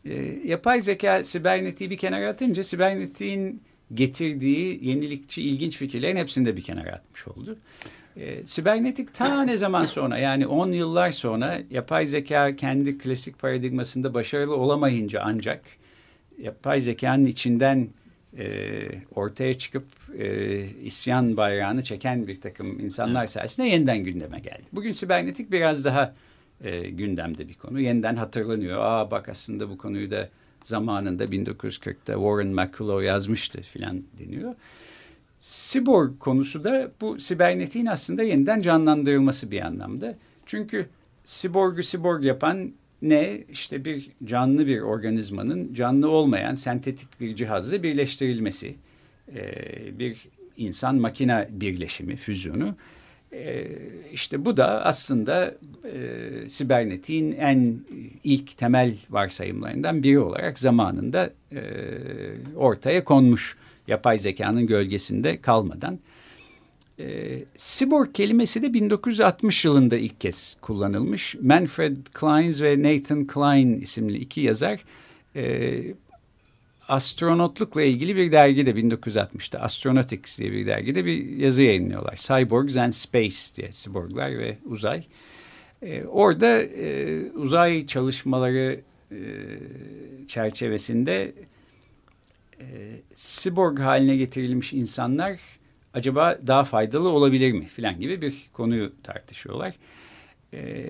E, 0.05 0.14
yapay 0.45 0.81
zeka 0.81 1.25
sibernetiği 1.25 1.91
bir 1.91 1.99
kenara 1.99 2.29
atınca 2.29 2.64
sibernetiğin 2.64 3.62
getirdiği 3.95 4.88
yenilikçi 4.88 5.43
ilginç 5.43 5.76
fikirlerin 5.76 6.17
hepsini 6.17 6.47
de 6.47 6.57
bir 6.57 6.62
kenara 6.62 6.93
atmış 6.93 7.29
oldu. 7.29 7.59
E, 8.17 8.47
sibernetik 8.47 9.14
ta 9.14 9.43
ne 9.43 9.57
zaman 9.57 9.83
sonra 9.83 10.19
yani 10.19 10.47
10 10.47 10.73
yıllar 10.73 11.12
sonra 11.12 11.59
yapay 11.71 12.07
zeka 12.07 12.57
kendi 12.57 12.99
klasik 12.99 13.38
paradigmasında 13.38 14.14
başarılı 14.14 14.57
olamayınca 14.57 15.21
ancak 15.25 15.62
yapay 16.38 16.81
zekanın 16.81 17.25
içinden 17.25 17.88
e, 18.39 18.89
ortaya 19.15 19.59
çıkıp 19.59 19.85
e, 20.19 20.61
isyan 20.65 21.37
bayrağını 21.37 21.83
çeken 21.83 22.27
bir 22.27 22.41
takım 22.41 22.81
insanlar 22.81 23.21
evet. 23.21 23.31
sayesinde 23.31 23.67
yeniden 23.67 23.99
gündeme 23.99 24.41
geldi. 24.41 24.62
Bugün 24.73 24.93
sibernetik 24.93 25.53
biraz 25.53 25.85
daha 25.85 26.15
e, 26.61 26.91
gündemde 26.91 27.49
bir 27.49 27.55
konu. 27.55 27.81
Yeniden 27.81 28.17
hatırlanıyor. 28.17 28.79
Aa 28.81 29.11
bak 29.11 29.29
aslında 29.29 29.71
bu 29.71 29.79
konuyu 29.79 30.11
da 30.11 30.29
zamanında 30.65 31.25
1940'ta 31.25 32.12
Warren 32.12 32.49
McCullough 32.49 33.05
yazmıştı 33.05 33.62
filan 33.62 34.03
deniyor. 34.19 34.55
Siborg 35.39 36.19
konusu 36.19 36.65
da 36.65 36.91
bu 37.01 37.21
sibernetiğin 37.21 37.87
aslında 37.87 38.23
yeniden 38.23 38.62
canlandırılması 38.62 39.51
bir 39.51 39.61
anlamda. 39.61 40.15
Çünkü 40.47 40.87
siborgu 41.25 41.83
siborg 41.83 42.25
yapan 42.25 42.73
ne? 43.03 43.39
İşte 43.53 43.85
bir 43.85 44.09
canlı 44.25 44.67
bir 44.67 44.81
organizmanın 44.81 45.75
canlı 45.75 46.09
olmayan 46.09 46.55
sentetik 46.55 47.21
bir 47.21 47.37
cihazla 47.37 47.83
birleştirilmesi. 47.83 48.75
Ee, 49.37 49.99
bir 49.99 50.29
insan 50.57 50.97
makine 50.97 51.49
birleşimi, 51.51 52.17
füzyonu. 52.17 52.75
Ee, 53.33 53.67
işte 54.13 54.45
bu 54.45 54.57
da 54.57 54.85
aslında 54.85 55.55
e, 55.85 56.49
sibernetiğin 56.49 57.33
en 57.33 57.77
ilk 58.25 58.57
temel 58.57 58.95
varsayımlarından 59.11 60.03
biri 60.03 60.19
olarak 60.19 60.59
zamanında 60.59 61.31
e, 61.53 61.61
ortaya 62.57 63.05
konmuş 63.05 63.57
yapay 63.89 64.19
zekanın 64.19 64.67
gölgesinde 64.67 65.41
kalmadan. 65.41 65.99
E, 66.99 67.39
cyborg 67.57 68.15
kelimesi 68.15 68.63
de 68.63 68.75
1960 68.75 69.65
yılında 69.65 69.97
ilk 69.97 70.21
kez 70.21 70.57
kullanılmış. 70.61 71.35
Manfred 71.41 71.97
Kleins 72.15 72.61
ve 72.61 72.83
Nathan 72.83 73.27
Klein 73.27 73.81
isimli 73.81 74.19
iki 74.19 74.41
yazar 74.41 74.85
e, 75.37 75.83
astronotlukla 76.89 77.83
ilgili 77.83 78.17
bir 78.17 78.33
dergide 78.33 78.71
1960'ta 78.71 79.59
Astronautics 79.59 80.39
diye 80.39 80.53
bir 80.53 80.67
dergide 80.67 81.05
bir 81.05 81.37
yazı 81.37 81.63
yayınlıyorlar. 81.63 82.17
Cyborgs 82.17 82.77
and 82.77 82.93
Space 82.93 83.37
diye 83.57 83.71
cyborglar 83.73 84.39
ve 84.39 84.59
uzay. 84.65 85.05
E, 85.83 86.05
orada 86.05 86.63
e, 86.63 87.21
uzay 87.31 87.87
çalışmaları 87.87 88.81
e, 89.11 89.19
çerçevesinde 90.29 91.33
e, 92.61 92.65
cyborg 93.15 93.79
haline 93.79 94.17
getirilmiş 94.17 94.73
insanlar 94.73 95.41
acaba 95.95 96.39
daha 96.47 96.65
faydalı 96.65 97.09
olabilir 97.09 97.53
mi 97.53 97.67
filan 97.67 98.01
gibi 98.01 98.23
bir 98.23 98.35
konuyu 98.53 98.93
tartışıyorlar. 99.03 99.75
E, 100.55 100.85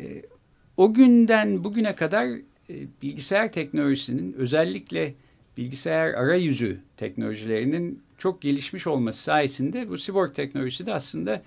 o 0.77 0.95
günden 0.95 1.65
bugüne 1.65 1.95
kadar 1.95 2.27
e, 2.71 2.75
bilgisayar 3.03 3.53
teknolojisinin 3.53 4.33
özellikle 4.33 5.15
bilgisayar 5.57 6.15
arayüzü 6.15 6.81
teknolojilerinin 6.97 8.03
çok 8.19 8.43
gelişmiş 8.43 8.87
olması 8.87 9.23
sayesinde 9.23 9.89
bu 9.89 9.99
cyborg 9.99 10.35
teknolojisi 10.35 10.87
de 10.87 10.95
aslında 10.95 11.43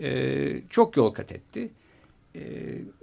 e, 0.00 0.62
çok 0.70 0.96
yol 0.96 1.10
kat 1.10 1.32
etti. 1.32 1.70
E, 2.34 2.40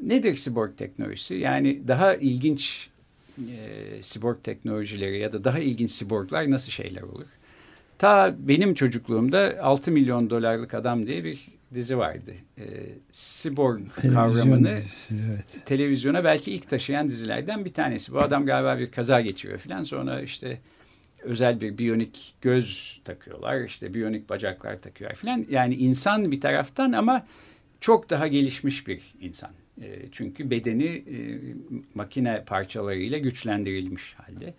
nedir 0.02 0.36
cyborg 0.36 0.78
teknolojisi? 0.78 1.36
Yani 1.36 1.88
daha 1.88 2.16
ilginç 2.16 2.90
e, 3.40 4.02
cyborg 4.02 4.44
teknolojileri 4.44 5.20
ya 5.20 5.34
da 5.34 5.44
daha 5.44 5.60
ilginç 5.60 6.00
cyborglar 6.00 6.52
nasıl 6.52 6.72
şeyler 6.72 7.02
olur? 7.02 7.28
Ta 7.98 8.36
benim 8.40 8.74
çocukluğumda 8.74 9.58
6 9.62 9.92
milyon 9.92 10.30
dolarlık 10.30 10.74
adam 10.74 11.08
diye 11.08 11.24
bir 11.24 11.48
dizi 11.74 11.98
vardı. 11.98 12.34
E, 12.58 12.64
cyborg 13.12 13.80
Televizyon 13.96 14.14
kavramını 14.14 14.70
dizisi, 14.70 15.16
evet. 15.30 15.66
televizyona 15.66 16.24
belki 16.24 16.52
ilk 16.52 16.70
taşıyan 16.70 17.10
dizilerden 17.10 17.66
bir 17.66 17.74
tanesi. 17.74 18.14
Bu 18.14 18.20
adam 18.20 18.46
galiba 18.46 18.80
bir 18.80 18.92
kaza 18.92 19.22
geçiriyor 19.22 19.60
falan. 19.60 19.84
Sonra 19.84 20.22
işte 20.22 20.60
özel 21.24 21.62
bir 21.62 21.78
biyonik 21.78 22.36
göz 22.42 23.02
takıyorlar. 23.06 23.62
işte 23.62 23.94
biyonik 23.94 24.30
bacaklar 24.30 24.82
takıyorlar 24.82 25.18
falan. 25.18 25.46
Yani 25.50 25.76
insan 25.76 26.32
bir 26.32 26.42
taraftan 26.42 26.92
ama 26.92 27.26
çok 27.82 28.10
daha 28.10 28.28
gelişmiş 28.28 28.88
bir 28.88 29.02
insan. 29.22 29.52
E, 29.82 30.00
çünkü 30.12 30.50
bedeni 30.50 30.86
e, 30.86 31.18
makine 31.96 32.44
parçalarıyla 32.46 33.18
güçlendirilmiş 33.18 34.14
halde. 34.14 34.54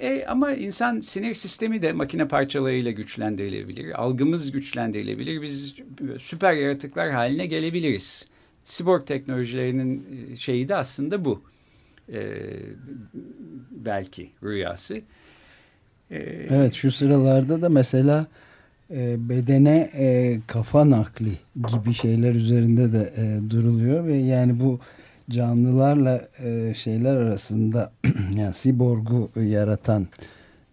E, 0.00 0.24
ama 0.26 0.52
insan 0.52 1.00
sinir 1.00 1.34
sistemi 1.34 1.82
de 1.82 1.92
makine 1.92 2.28
parçalarıyla 2.28 2.90
güçlendirilebilir. 2.90 4.02
Algımız 4.02 4.52
güçlendirilebilir. 4.52 5.42
Biz 5.42 5.74
süper 6.18 6.52
yaratıklar 6.52 7.10
haline 7.10 7.46
gelebiliriz. 7.46 8.28
Siborg 8.62 9.06
teknolojilerinin 9.06 10.06
e, 10.32 10.36
şeyi 10.36 10.68
de 10.68 10.76
aslında 10.76 11.24
bu. 11.24 11.42
E, 12.12 12.20
belki 13.70 14.30
rüyası. 14.42 15.00
E, 16.10 16.18
evet 16.50 16.74
şu 16.74 16.90
sıralarda 16.90 17.62
da 17.62 17.68
mesela 17.68 18.26
e, 18.90 19.28
bedene 19.28 19.90
e, 19.94 20.38
kafa 20.46 20.90
nakli 20.90 21.32
gibi 21.56 21.94
şeyler 21.94 22.34
üzerinde 22.34 22.92
de 22.92 23.12
e, 23.16 23.50
duruluyor 23.50 24.06
ve 24.06 24.16
yani 24.16 24.60
bu 24.60 24.80
canlılarla 25.30 26.28
e, 26.44 26.74
şeyler 26.74 27.16
arasında 27.16 27.92
yani 28.36 28.54
siborgu 28.54 29.30
yaratan 29.40 30.06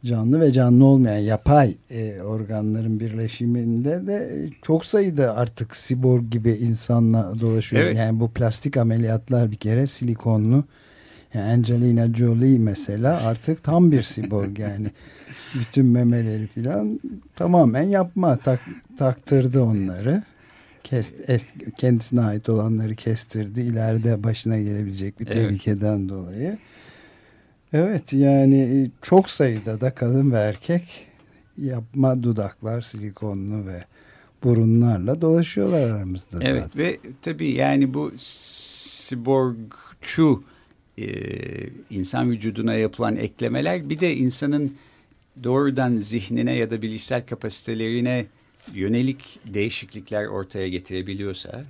canlı 0.05 0.41
ve 0.41 0.51
canlı 0.51 0.85
olmayan 0.85 1.17
yapay 1.17 1.75
e, 1.89 2.21
organların 2.21 2.99
birleşiminde 2.99 4.07
de 4.07 4.45
çok 4.61 4.85
sayıda 4.85 5.35
artık 5.35 5.75
siborg 5.75 6.31
gibi 6.31 6.51
insanla 6.51 7.33
dolaşıyor. 7.41 7.83
Evet. 7.83 7.97
Yani 7.97 8.19
bu 8.19 8.31
plastik 8.31 8.77
ameliyatlar 8.77 9.51
bir 9.51 9.55
kere 9.55 9.87
silikonlu. 9.87 10.63
Yani 11.33 11.51
Angelina 11.51 12.13
Jolie 12.13 12.59
mesela 12.59 13.23
artık 13.23 13.63
tam 13.63 13.91
bir 13.91 14.01
siborg 14.01 14.59
yani. 14.59 14.87
Bütün 15.55 15.85
memeleri 15.85 16.47
falan 16.47 16.99
tamamen 17.35 17.83
yapma 17.83 18.37
tak, 18.37 18.59
taktırdı 18.97 19.61
onları. 19.61 20.23
Kest, 20.83 21.29
es, 21.29 21.51
kendisine 21.77 22.21
ait 22.21 22.49
olanları 22.49 22.95
kestirdi. 22.95 23.61
İleride 23.61 24.23
başına 24.23 24.57
gelebilecek 24.57 25.19
bir 25.19 25.25
tehlikeden 25.25 25.99
evet. 25.99 26.09
dolayı. 26.09 26.57
Evet 27.73 28.13
yani 28.13 28.91
çok 29.01 29.29
sayıda 29.29 29.81
da 29.81 29.95
kadın 29.95 30.31
ve 30.31 30.37
erkek 30.37 31.07
yapma 31.57 32.23
dudaklar 32.23 32.81
silikonlu 32.81 33.67
ve 33.67 33.83
burunlarla 34.43 35.21
dolaşıyorlar 35.21 35.89
aramızda. 35.89 36.39
Evet 36.41 36.63
zaten. 36.63 36.81
ve 36.81 36.99
tabii 37.21 37.51
yani 37.51 37.93
bu 37.93 38.11
siborgçu 39.03 40.43
e, 40.97 41.07
insan 41.89 42.31
vücuduna 42.31 42.73
yapılan 42.73 43.15
eklemeler 43.15 43.89
bir 43.89 43.99
de 43.99 44.15
insanın 44.15 44.75
doğrudan 45.43 45.97
zihnine 45.97 46.55
ya 46.55 46.71
da 46.71 46.81
bilişsel 46.81 47.25
kapasitelerine 47.25 48.25
yönelik 48.73 49.39
değişiklikler 49.45 50.26
ortaya 50.26 50.67
getirebiliyorsa 50.67 51.63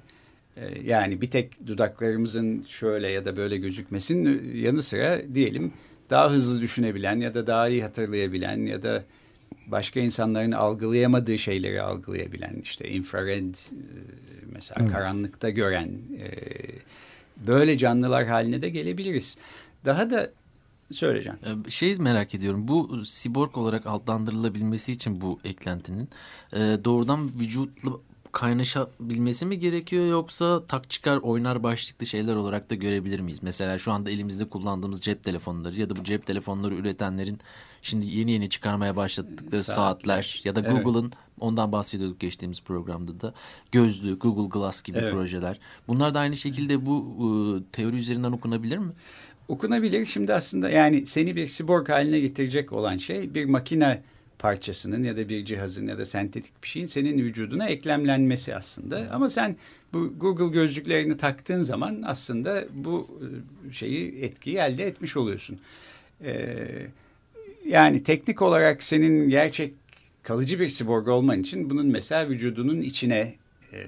e, 0.57 0.81
yani 0.83 1.21
bir 1.21 1.31
tek 1.31 1.67
dudaklarımızın 1.67 2.65
şöyle 2.69 3.11
ya 3.11 3.25
da 3.25 3.37
böyle 3.37 3.57
gözükmesinin 3.57 4.55
yanı 4.55 4.83
sıra 4.83 5.21
diyelim 5.33 5.73
daha 6.09 6.31
hızlı 6.31 6.61
düşünebilen 6.61 7.19
ya 7.19 7.33
da 7.33 7.47
daha 7.47 7.67
iyi 7.67 7.83
hatırlayabilen 7.83 8.65
ya 8.65 8.83
da 8.83 9.03
başka 9.67 9.99
insanların 9.99 10.51
algılayamadığı 10.51 11.39
şeyleri 11.39 11.81
algılayabilen 11.81 12.55
işte 12.63 12.89
infrared 12.89 13.55
e, 13.55 13.75
mesela 14.53 14.81
evet. 14.81 14.91
karanlıkta 14.91 15.49
gören 15.49 15.89
e, 16.19 16.29
böyle 17.47 17.77
canlılar 17.77 18.25
haline 18.25 18.61
de 18.61 18.69
gelebiliriz. 18.69 19.37
Daha 19.85 20.09
da 20.09 20.29
söyleyeceğim. 20.93 21.39
Ee, 21.67 21.71
şey 21.71 21.95
merak 21.95 22.35
ediyorum. 22.35 22.67
Bu 22.67 23.05
siborg 23.05 23.57
olarak 23.57 23.83
adlandırılabilmesi 23.85 24.91
için 24.91 25.21
bu 25.21 25.39
eklentinin 25.43 26.09
e, 26.53 26.59
doğrudan 26.83 27.29
vücutla 27.39 27.91
kaynaşabilmesi 28.33 29.45
mi 29.45 29.59
gerekiyor 29.59 30.05
yoksa 30.05 30.65
tak 30.67 30.89
çıkar 30.89 31.17
oynar 31.17 31.63
başlıklı 31.63 32.05
şeyler 32.05 32.35
olarak 32.35 32.69
da 32.69 32.75
görebilir 32.75 33.19
miyiz? 33.19 33.39
Mesela 33.43 33.77
şu 33.77 33.91
anda 33.91 34.11
elimizde 34.11 34.49
kullandığımız 34.49 35.01
cep 35.01 35.23
telefonları 35.23 35.81
ya 35.81 35.89
da 35.89 35.95
bu 35.95 36.03
cep 36.03 36.25
telefonları 36.25 36.75
üretenlerin 36.75 37.39
şimdi 37.81 38.05
yeni 38.07 38.31
yeni 38.31 38.49
çıkarmaya 38.49 38.95
başladıkları 38.95 39.63
saatler, 39.63 40.21
saatler 40.21 40.41
ya 40.43 40.55
da 40.55 40.59
Google'ın 40.59 41.03
evet. 41.03 41.13
ondan 41.39 41.71
bahsediyorduk 41.71 42.19
geçtiğimiz 42.19 42.61
programda 42.61 43.21
da 43.21 43.33
gözlü, 43.71 44.19
Google 44.19 44.59
Glass 44.59 44.83
gibi 44.83 44.97
evet. 44.97 45.11
projeler. 45.11 45.59
Bunlar 45.87 46.13
da 46.13 46.19
aynı 46.19 46.37
şekilde 46.37 46.85
bu 46.85 46.97
e, 46.99 47.27
teori 47.71 47.97
üzerinden 47.97 48.31
okunabilir 48.31 48.77
mi? 48.77 48.91
Okunabilir. 49.47 50.05
Şimdi 50.05 50.33
aslında 50.33 50.69
yani 50.69 51.05
seni 51.05 51.35
bir 51.35 51.47
siborg 51.47 51.89
haline 51.89 52.19
getirecek 52.19 52.73
olan 52.73 52.97
şey 52.97 53.35
bir 53.35 53.45
makine 53.45 54.01
parçasının 54.39 55.03
ya 55.03 55.17
da 55.17 55.29
bir 55.29 55.45
cihazın 55.45 55.87
ya 55.87 55.97
da 55.97 56.05
sentetik 56.05 56.63
bir 56.63 56.67
şeyin 56.67 56.85
senin 56.85 57.17
vücuduna 57.17 57.67
eklemlenmesi 57.67 58.55
aslında. 58.55 59.09
Ama 59.11 59.29
sen 59.29 59.55
bu 59.93 60.13
Google 60.19 60.47
gözlüklerini 60.47 61.17
taktığın 61.17 61.63
zaman 61.63 62.01
aslında 62.05 62.65
bu 62.73 63.19
e, 63.69 63.73
şeyi 63.73 64.21
etkiyi 64.21 64.57
elde 64.57 64.87
etmiş 64.87 65.17
oluyorsun. 65.17 65.59
Ee, 66.23 66.67
yani 67.65 68.03
teknik 68.03 68.41
olarak 68.41 68.83
senin 68.83 69.29
gerçek 69.29 69.73
kalıcı 70.23 70.59
bir 70.59 70.69
siborg 70.69 71.07
olman 71.07 71.39
için 71.39 71.69
bunun 71.69 71.87
mesela 71.87 72.29
vücudunun 72.29 72.81
içine 72.81 73.35
e, 73.73 73.87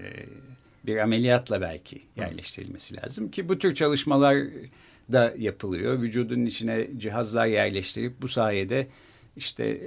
bir 0.86 0.98
ameliyatla 0.98 1.62
belki 1.62 2.02
yerleştirilmesi 2.15 2.98
lazım 2.98 3.32
ki 3.32 3.50
bu 3.50 3.60
tür 3.60 3.76
çalışmalar 3.76 4.38
da 5.12 5.34
yapılıyor. 5.38 6.02
Vücudun 6.02 6.46
içine 6.46 6.88
cihazlar 6.98 7.46
yerleştirip 7.46 8.22
bu 8.22 8.28
sayede 8.28 8.88
işte 9.38 9.82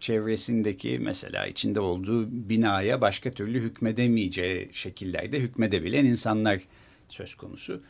çevresindeki 0.00 0.98
mesela 1.02 1.46
içinde 1.46 1.80
olduğu 1.80 2.28
binaya 2.48 3.00
başka 3.00 3.30
türlü 3.30 3.60
hükmedemeyeceği 3.60 4.68
şekillerde 4.72 5.40
hükmedebilen 5.40 6.04
insanlar 6.04 6.60
söz 7.08 7.34
konusu. 7.34 7.82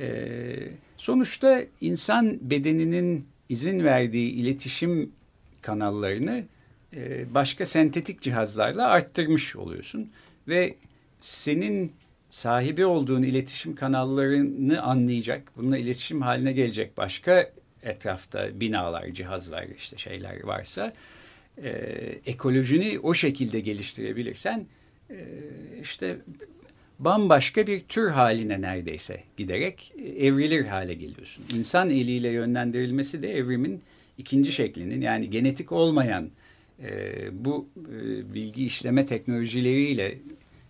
Ee, 0.00 0.68
sonuçta 0.96 1.62
insan 1.80 2.50
bedeninin 2.50 3.26
izin 3.48 3.84
verdiği 3.84 4.30
iletişim 4.30 5.12
kanallarını 5.62 6.44
e, 6.96 7.34
başka 7.34 7.66
sentetik 7.66 8.20
cihazlarla 8.20 8.86
arttırmış 8.86 9.56
oluyorsun 9.56 10.10
ve 10.48 10.74
senin 11.20 11.92
sahibi 12.34 12.86
olduğun 12.86 13.22
iletişim 13.22 13.74
kanallarını 13.74 14.82
anlayacak, 14.82 15.52
bununla 15.56 15.78
iletişim 15.78 16.22
haline 16.22 16.52
gelecek 16.52 16.96
başka 16.96 17.50
etrafta 17.82 18.60
binalar, 18.60 19.08
cihazlar 19.10 19.66
işte 19.76 19.98
şeyler 19.98 20.44
varsa 20.44 20.92
e, 21.62 21.70
ekolojini 22.26 22.98
o 23.02 23.14
şekilde 23.14 23.60
geliştirebilirsen 23.60 24.66
e, 25.10 25.16
işte 25.82 26.16
bambaşka 26.98 27.66
bir 27.66 27.80
tür 27.80 28.10
haline 28.10 28.60
neredeyse 28.60 29.20
giderek 29.36 29.94
evrilir 30.18 30.64
hale 30.64 30.94
geliyorsun. 30.94 31.44
İnsan 31.54 31.90
eliyle 31.90 32.28
yönlendirilmesi 32.28 33.22
de 33.22 33.36
evrimin 33.36 33.82
ikinci 34.18 34.52
şeklinin 34.52 35.00
yani 35.00 35.30
genetik 35.30 35.72
olmayan 35.72 36.30
e, 36.82 37.44
bu 37.44 37.68
e, 37.76 38.34
bilgi 38.34 38.66
işleme 38.66 39.06
teknolojileriyle 39.06 40.18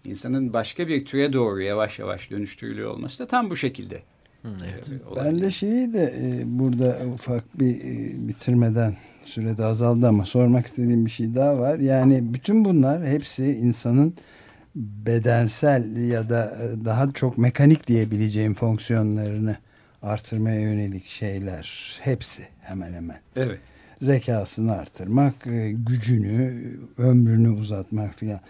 insanın 0.04 0.52
başka 0.52 0.88
bir 0.88 1.04
türe 1.04 1.32
doğru 1.32 1.62
yavaş 1.62 1.98
yavaş 1.98 2.30
dönüştürülüyor 2.30 2.90
olması 2.90 3.22
da 3.22 3.28
tam 3.28 3.50
bu 3.50 3.56
şekilde. 3.56 4.02
Evet. 4.44 4.88
Ben 5.16 5.40
de 5.40 5.50
şeyi 5.50 5.92
de 5.92 6.14
e, 6.18 6.42
burada 6.58 6.98
ufak 7.14 7.60
bir 7.60 7.76
e, 7.76 8.28
bitirmeden 8.28 8.96
sürede 9.24 9.64
azaldı 9.64 10.08
ama 10.08 10.24
sormak 10.24 10.66
istediğim 10.66 11.06
bir 11.06 11.10
şey 11.10 11.34
daha 11.34 11.58
var. 11.58 11.78
Yani 11.78 12.34
bütün 12.34 12.64
bunlar 12.64 13.06
hepsi 13.06 13.46
insanın 13.46 14.14
bedensel 14.76 15.96
ya 15.96 16.28
da 16.28 16.56
e, 16.62 16.84
daha 16.84 17.12
çok 17.12 17.38
mekanik 17.38 17.86
diyebileceğim 17.86 18.54
fonksiyonlarını 18.54 19.56
artırmaya 20.02 20.60
yönelik 20.60 21.08
şeyler. 21.08 21.98
Hepsi 22.00 22.48
hemen 22.60 22.92
hemen. 22.92 23.20
Evet. 23.36 23.58
Zekasını 24.00 24.72
artırmak, 24.72 25.46
e, 25.46 25.72
gücünü, 25.72 26.62
ömrünü 26.98 27.50
uzatmak 27.50 28.14
filan. 28.14 28.40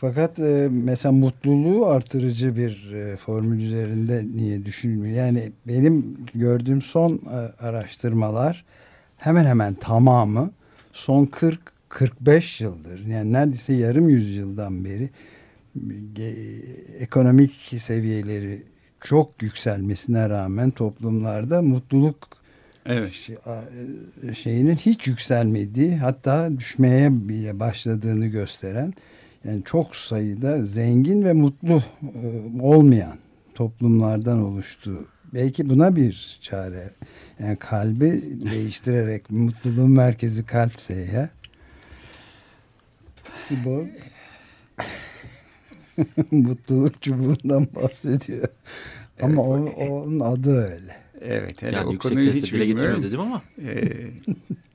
Fakat 0.00 0.38
e, 0.38 0.68
mesela 0.70 1.12
mutluluğu 1.12 1.86
artırıcı 1.86 2.56
bir 2.56 2.94
formül 3.16 3.62
üzerinde 3.62 4.24
niye 4.34 4.64
düşünmüyor? 4.64 5.16
Yani 5.16 5.52
benim 5.66 6.16
gördüğüm 6.34 6.82
son 6.82 7.20
araştırmalar 7.60 8.64
hemen 9.18 9.44
hemen 9.44 9.74
tamamı 9.74 10.50
son 10.92 11.28
40-45 11.90 12.62
yıldır 12.62 13.06
yani 13.06 13.32
neredeyse 13.32 13.72
yarım 13.72 14.08
yüzyıldan 14.08 14.84
beri 14.84 15.10
ekonomik 16.98 17.74
seviyeleri 17.78 18.62
çok 19.00 19.42
yükselmesine 19.42 20.28
rağmen 20.28 20.70
toplumlarda 20.70 21.62
mutluluk 21.62 22.28
evet. 22.86 23.12
Şey, 23.12 23.36
şeyinin 24.34 24.76
hiç 24.76 25.06
yükselmediği 25.08 25.96
hatta 25.96 26.58
düşmeye 26.58 27.28
bile 27.28 27.60
başladığını 27.60 28.26
gösteren 28.26 28.94
yani 29.44 29.62
çok 29.64 29.96
sayıda 29.96 30.62
zengin 30.62 31.24
ve 31.24 31.32
mutlu 31.32 31.82
olmayan 32.60 33.18
toplumlardan 33.54 34.42
oluştuğu 34.42 35.06
belki 35.34 35.70
buna 35.70 35.96
bir 35.96 36.38
çare 36.42 36.90
yani 37.38 37.56
kalbi 37.56 38.22
değiştirerek 38.50 39.30
mutluluğun 39.30 39.90
merkezi 39.90 40.46
kalpse 40.46 40.94
ya. 40.94 41.30
Sibor 43.34 43.86
mutluluk 46.30 47.02
çubuğundan 47.02 47.68
bahsediyor. 47.74 48.48
Ama 49.22 49.42
o, 49.42 49.54
onun 49.54 50.20
adı 50.20 50.56
öyle. 50.56 50.96
Evet. 51.20 51.62
Hele 51.62 51.76
yani 51.76 51.96
o 51.96 51.98
konuyu 51.98 52.32
hiç 52.32 52.52
bile 52.52 52.66
getirmiyor 52.66 53.02
dedim 53.02 53.20
ama. 53.20 53.42
Ee, 53.58 53.82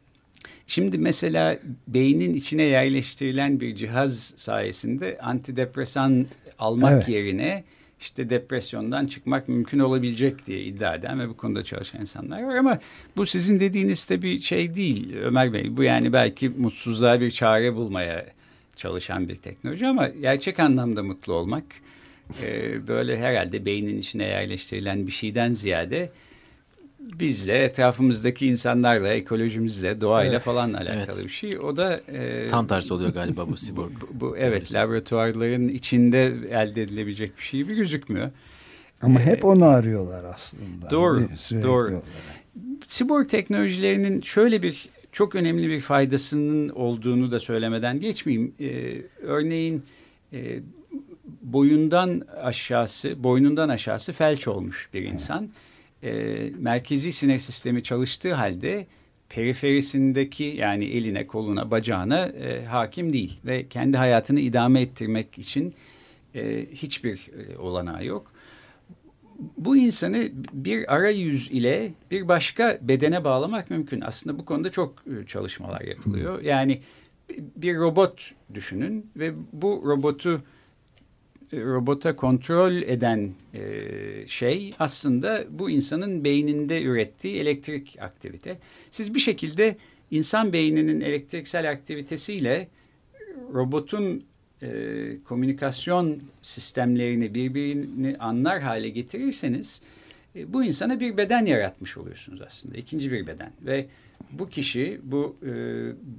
şimdi 0.68 0.98
mesela 0.98 1.60
beynin 1.88 2.34
içine 2.34 2.64
yerleştirilen 2.64 3.60
bir 3.60 3.76
cihaz 3.76 4.34
sayesinde 4.38 5.18
antidepresan 5.22 6.28
almak 6.60 6.94
evet. 6.94 7.10
yerine 7.10 7.64
işte 8.00 8.30
depresyondan 8.30 9.08
çıkmak 9.08 9.48
mümkün 9.50 9.80
olabilecek 9.80 10.46
diye 10.48 10.64
iddia 10.64 10.96
eden 10.96 11.20
ve 11.20 11.30
bu 11.30 11.38
konuda 11.38 11.64
çalışan 11.64 12.02
insanlar 12.02 12.44
var. 12.44 12.56
Ama 12.56 12.80
bu 13.18 13.26
sizin 13.26 13.60
dediğiniz 13.60 14.10
de 14.10 14.22
bir 14.22 14.40
şey 14.40 14.76
değil 14.76 15.16
Ömer 15.16 15.54
Bey. 15.54 15.78
Bu 15.78 15.84
yani 15.84 16.14
belki 16.14 16.50
mutsuzluğa 16.50 17.22
bir 17.22 17.32
çare 17.32 17.76
bulmaya 17.76 18.26
çalışan 18.76 19.30
bir 19.30 19.36
teknoloji 19.36 19.88
ama 19.88 20.08
gerçek 20.08 20.60
anlamda 20.60 21.04
mutlu 21.04 21.34
olmak 21.34 21.64
e, 22.44 22.88
böyle 22.88 23.20
herhalde 23.20 23.66
beynin 23.66 23.98
içine 23.98 24.26
yerleştirilen 24.26 25.08
bir 25.08 25.12
şeyden 25.12 25.52
ziyade 25.52 26.10
bizle, 27.14 27.64
etrafımızdaki 27.64 28.48
insanlarla, 28.48 29.08
ekolojimizle, 29.08 30.02
doğayla 30.02 30.34
evet. 30.34 30.44
falan 30.44 30.74
alakalı 30.74 31.16
evet. 31.16 31.24
bir 31.24 31.30
şey. 31.30 31.60
O 31.60 31.78
da 31.78 31.98
e, 31.98 32.48
tam 32.48 32.68
tersi 32.68 32.94
oluyor 32.94 33.14
galiba 33.14 33.50
bu 33.50 33.58
siborg. 33.58 33.92
bu, 34.02 34.08
bu 34.22 34.38
evet 34.38 34.74
laboratuvarların 34.74 35.68
içinde 35.68 36.26
elde 36.50 36.82
edilebilecek 36.82 37.38
bir 37.38 37.44
şey 37.44 37.60
gibi 37.60 37.76
gözükmüyor. 37.76 38.32
Ama 39.02 39.20
ee, 39.20 39.26
hep 39.26 39.46
onu 39.46 39.66
arıyorlar 39.66 40.24
aslında. 40.24 40.90
Doğru, 40.92 41.22
doğru. 41.52 41.88
Olarak. 41.88 42.04
Siborg 42.86 43.30
teknolojilerinin 43.30 44.22
şöyle 44.22 44.64
bir 44.64 44.90
çok 45.12 45.36
önemli 45.36 45.70
bir 45.70 45.82
faydasının 45.82 46.70
olduğunu 46.70 47.32
da 47.32 47.40
söylemeden 47.40 48.00
geçmeyeyim. 48.00 48.54
Ee, 48.60 48.96
örneğin 49.22 49.84
e, 50.34 50.60
boyundan 51.42 52.22
aşağısı, 52.42 53.24
boynundan 53.24 53.70
aşağısı 53.70 54.14
felç 54.14 54.48
olmuş 54.48 54.90
bir 54.94 55.02
insan. 55.02 55.44
Evet 55.44 55.65
e, 56.06 56.52
merkezi 56.60 57.12
sinir 57.12 57.40
sistemi 57.40 57.84
çalıştığı 57.84 58.34
halde 58.34 58.88
periferisindeki 59.30 60.44
yani 60.44 60.86
eline, 60.86 61.28
koluna, 61.28 61.72
bacağına 61.72 62.26
e, 62.26 62.66
hakim 62.66 63.14
değil 63.14 63.40
ve 63.46 63.68
kendi 63.68 63.98
hayatını 63.98 64.40
idame 64.40 64.82
ettirmek 64.82 65.38
için 65.38 65.74
e, 66.36 66.66
hiçbir 66.72 67.30
e, 67.38 67.58
olanağı 67.58 68.06
yok. 68.06 68.32
Bu 69.58 69.78
insanı 69.78 70.30
bir 70.54 70.94
arayüz 70.96 71.52
ile 71.52 71.92
bir 72.12 72.28
başka 72.28 72.78
bedene 72.82 73.24
bağlamak 73.24 73.70
mümkün. 73.70 74.02
Aslında 74.02 74.40
bu 74.40 74.46
konuda 74.46 74.72
çok 74.72 75.04
e, 75.08 75.26
çalışmalar 75.26 75.82
yapılıyor. 75.82 76.42
Yani 76.42 76.82
bir 77.56 77.76
robot 77.78 78.32
düşünün 78.54 79.12
ve 79.16 79.34
bu 79.54 79.84
robotu 79.86 80.42
robota 81.54 82.16
kontrol 82.16 82.74
eden 82.74 83.32
e, 83.54 84.28
şey 84.28 84.74
aslında 84.80 85.46
bu 85.50 85.70
insanın 85.70 86.24
beyninde 86.24 86.82
ürettiği 86.84 87.40
elektrik 87.40 87.98
aktivite. 88.02 88.58
Siz 88.92 89.14
bir 89.14 89.20
şekilde 89.20 89.78
insan 90.12 90.54
beyninin 90.54 91.02
elektriksel 91.02 91.72
aktivitesiyle 91.72 92.68
robotun 93.54 94.24
e, 94.62 94.68
komünikasyon 95.26 96.20
sistemlerini 96.42 97.36
birbirini 97.36 98.18
anlar 98.20 98.62
hale 98.62 98.90
getirirseniz 98.90 99.82
e, 100.36 100.54
bu 100.54 100.64
insana 100.64 101.00
bir 101.00 101.18
beden 101.18 101.46
yaratmış 101.46 101.98
oluyorsunuz 101.98 102.42
aslında. 102.42 102.78
ikinci 102.78 103.12
bir 103.12 103.28
beden 103.28 103.52
ve 103.66 103.86
bu 104.32 104.50
kişi 104.50 105.00
bu 105.04 105.36
e, 105.44 105.50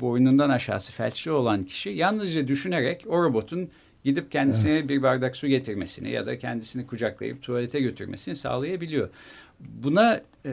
boynundan 0.01 0.51
aşağısı 0.51 0.93
felçli 0.93 1.31
olan 1.31 1.65
kişi 1.65 1.91
yalnızca 1.91 2.49
düşünerek 2.49 3.05
o 3.09 3.23
robotun 3.23 3.69
Gidip 4.07 4.33
kendisine 4.33 4.73
evet. 4.73 4.89
bir 4.89 5.03
bardak 5.03 5.37
su 5.37 5.47
getirmesini 5.47 6.11
ya 6.11 6.27
da 6.27 6.39
kendisini 6.39 6.87
kucaklayıp 6.87 7.43
tuvalete 7.43 7.81
götürmesini 7.81 8.37
sağlayabiliyor. 8.37 9.09
Buna 9.61 10.21
e, 10.45 10.53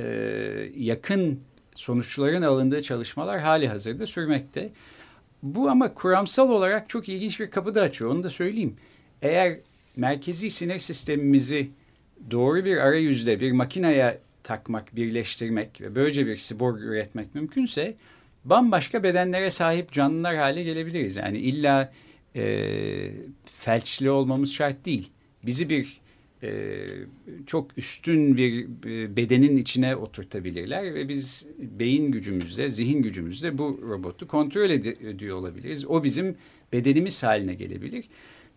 yakın 0.77 1.39
sonuçların 1.75 2.41
alındığı 2.41 2.81
çalışmalar 2.81 3.39
hali 3.39 3.67
hazırda 3.67 4.07
sürmekte. 4.07 4.69
Bu 5.43 5.69
ama 5.69 5.93
kuramsal 5.93 6.49
olarak 6.49 6.89
çok 6.89 7.09
ilginç 7.09 7.39
bir 7.39 7.51
kapı 7.51 7.75
da 7.75 7.81
açıyor. 7.81 8.11
Onu 8.11 8.23
da 8.23 8.29
söyleyeyim. 8.29 8.75
Eğer 9.21 9.57
merkezi 9.95 10.49
sinir 10.49 10.79
sistemimizi 10.79 11.69
doğru 12.31 12.65
bir 12.65 12.77
arayüzde 12.77 13.39
bir 13.39 13.51
makineye 13.51 14.19
takmak, 14.43 14.95
birleştirmek 14.95 15.81
ve 15.81 15.95
böylece 15.95 16.27
bir 16.27 16.37
siborg 16.37 16.81
üretmek 16.81 17.35
mümkünse 17.35 17.95
bambaşka 18.45 19.03
bedenlere 19.03 19.51
sahip 19.51 19.91
canlılar 19.91 20.35
hale 20.35 20.63
gelebiliriz. 20.63 21.17
Yani 21.17 21.37
illa 21.37 21.91
e, 22.35 23.11
felçli 23.45 24.09
olmamız 24.09 24.51
şart 24.51 24.85
değil. 24.85 25.09
Bizi 25.45 25.69
bir 25.69 26.01
e, 26.43 26.77
çok 27.47 27.77
üstün 27.77 28.37
bir 28.37 28.67
e, 28.85 29.15
bedenin 29.15 29.57
içine 29.57 29.95
oturtabilirler 29.95 30.93
ve 30.93 31.09
biz 31.09 31.47
beyin 31.57 32.11
gücümüzle, 32.11 32.69
zihin 32.69 33.01
gücümüzle 33.01 33.57
bu 33.57 33.79
robotu 33.83 34.27
kontrol 34.27 34.69
ed- 34.69 35.09
ediyor 35.09 35.37
olabiliriz. 35.37 35.85
O 35.85 36.03
bizim 36.03 36.35
bedenimiz 36.73 37.23
haline 37.23 37.53
gelebilir. 37.53 38.05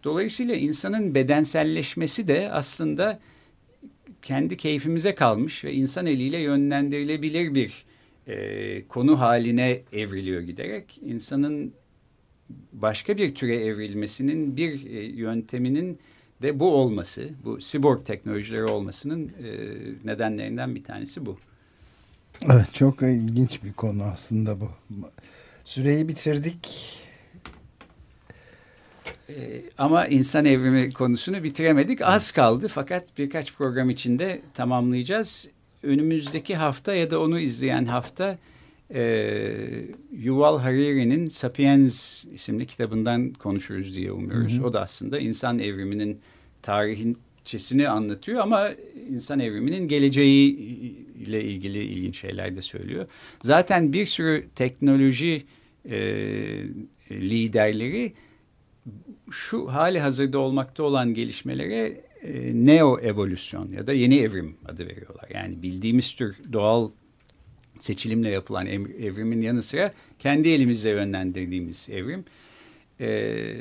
Dolayısıyla 0.04 0.54
insanın 0.54 1.14
bedenselleşmesi 1.14 2.28
de 2.28 2.52
aslında 2.52 3.20
kendi 4.22 4.56
keyfimize 4.56 5.14
kalmış 5.14 5.64
ve 5.64 5.72
insan 5.72 6.06
eliyle 6.06 6.38
yönlendirilebilir 6.38 7.54
bir 7.54 7.84
e, 8.26 8.88
konu 8.88 9.20
haline 9.20 9.82
evriliyor 9.92 10.40
giderek. 10.40 10.98
İnsanın 11.02 11.72
başka 12.72 13.16
bir 13.16 13.34
türe 13.34 13.54
evrilmesinin 13.54 14.56
bir 14.56 14.86
e, 14.86 15.04
yönteminin 15.04 15.98
de 16.42 16.60
bu 16.60 16.74
olması, 16.74 17.30
bu 17.44 17.60
siborg 17.60 18.06
teknolojileri 18.06 18.64
olmasının 18.64 19.28
e, 19.28 19.50
nedenlerinden 20.04 20.74
bir 20.74 20.84
tanesi 20.84 21.26
bu. 21.26 21.38
Evet 22.44 22.74
çok 22.74 23.02
ilginç 23.02 23.64
bir 23.64 23.72
konu 23.72 24.04
aslında 24.04 24.60
bu. 24.60 24.70
Süreyi 25.64 26.08
bitirdik. 26.08 26.96
Ee, 29.28 29.62
ama 29.78 30.06
insan 30.06 30.44
evrimi 30.44 30.92
konusunu 30.92 31.42
bitiremedik. 31.42 32.02
Az 32.02 32.32
kaldı 32.32 32.68
fakat 32.68 33.18
birkaç 33.18 33.54
program 33.54 33.90
içinde 33.90 34.40
tamamlayacağız. 34.54 35.50
Önümüzdeki 35.82 36.56
hafta 36.56 36.94
ya 36.94 37.10
da 37.10 37.20
onu 37.20 37.40
izleyen 37.40 37.84
hafta 37.84 38.38
e, 38.94 39.88
Yuval 40.12 40.58
Harari'nin 40.58 41.26
Sapiens 41.26 42.24
isimli 42.24 42.66
kitabından 42.66 43.32
konuşuruz 43.32 43.96
diye 43.96 44.12
umuyoruz. 44.12 44.58
Hı 44.58 44.62
hı. 44.62 44.66
O 44.66 44.72
da 44.72 44.80
aslında 44.80 45.18
insan 45.18 45.58
evriminin 45.58 46.20
tarihçesini 46.62 47.88
anlatıyor 47.88 48.40
ama 48.40 48.70
insan 49.10 49.40
evriminin 49.40 49.88
geleceği 49.88 50.56
ile 51.16 51.44
ilgili 51.44 51.84
ilginç 51.84 52.18
şeyler 52.18 52.56
de 52.56 52.62
söylüyor. 52.62 53.06
Zaten 53.42 53.92
bir 53.92 54.06
sürü 54.06 54.44
teknoloji 54.54 55.42
e, 55.90 55.98
liderleri 57.10 58.12
şu 59.30 59.72
hali 59.72 60.00
hazırda 60.00 60.38
olmakta 60.38 60.82
olan 60.82 61.14
gelişmelere 61.14 62.00
e, 62.22 62.50
neo 62.66 62.98
evolüsyon 62.98 63.72
ya 63.72 63.86
da 63.86 63.92
yeni 63.92 64.18
evrim 64.18 64.56
adı 64.64 64.86
veriyorlar. 64.86 65.28
Yani 65.34 65.62
bildiğimiz 65.62 66.14
tür 66.14 66.36
doğal 66.52 66.90
seçilimle 67.80 68.30
yapılan 68.30 68.66
evrimin 68.66 69.40
yanı 69.40 69.62
sıra 69.62 69.92
kendi 70.18 70.48
elimizle 70.48 70.90
yönlendirdiğimiz 70.90 71.88
evrim. 71.90 72.24
E, 73.00 73.54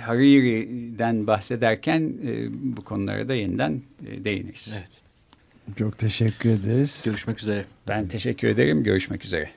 Hariri'den 0.00 1.26
bahsederken 1.26 2.12
e, 2.26 2.48
bu 2.52 2.84
konulara 2.84 3.28
da 3.28 3.34
yeniden 3.34 3.82
e, 4.06 4.24
değiniriz. 4.24 4.74
Evet. 4.78 5.02
Çok 5.76 5.98
teşekkür 5.98 6.50
ederiz. 6.50 7.02
Görüşmek 7.04 7.38
üzere. 7.38 7.64
Ben 7.88 8.08
teşekkür 8.08 8.48
ederim. 8.48 8.84
Görüşmek 8.84 9.24
üzere. 9.24 9.50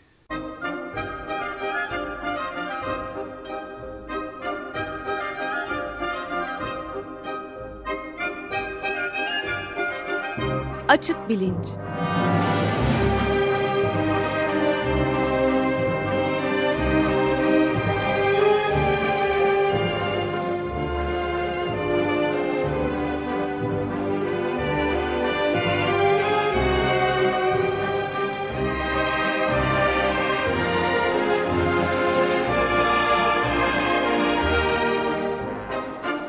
Açık 10.87 11.29
Bilinç 11.29 11.67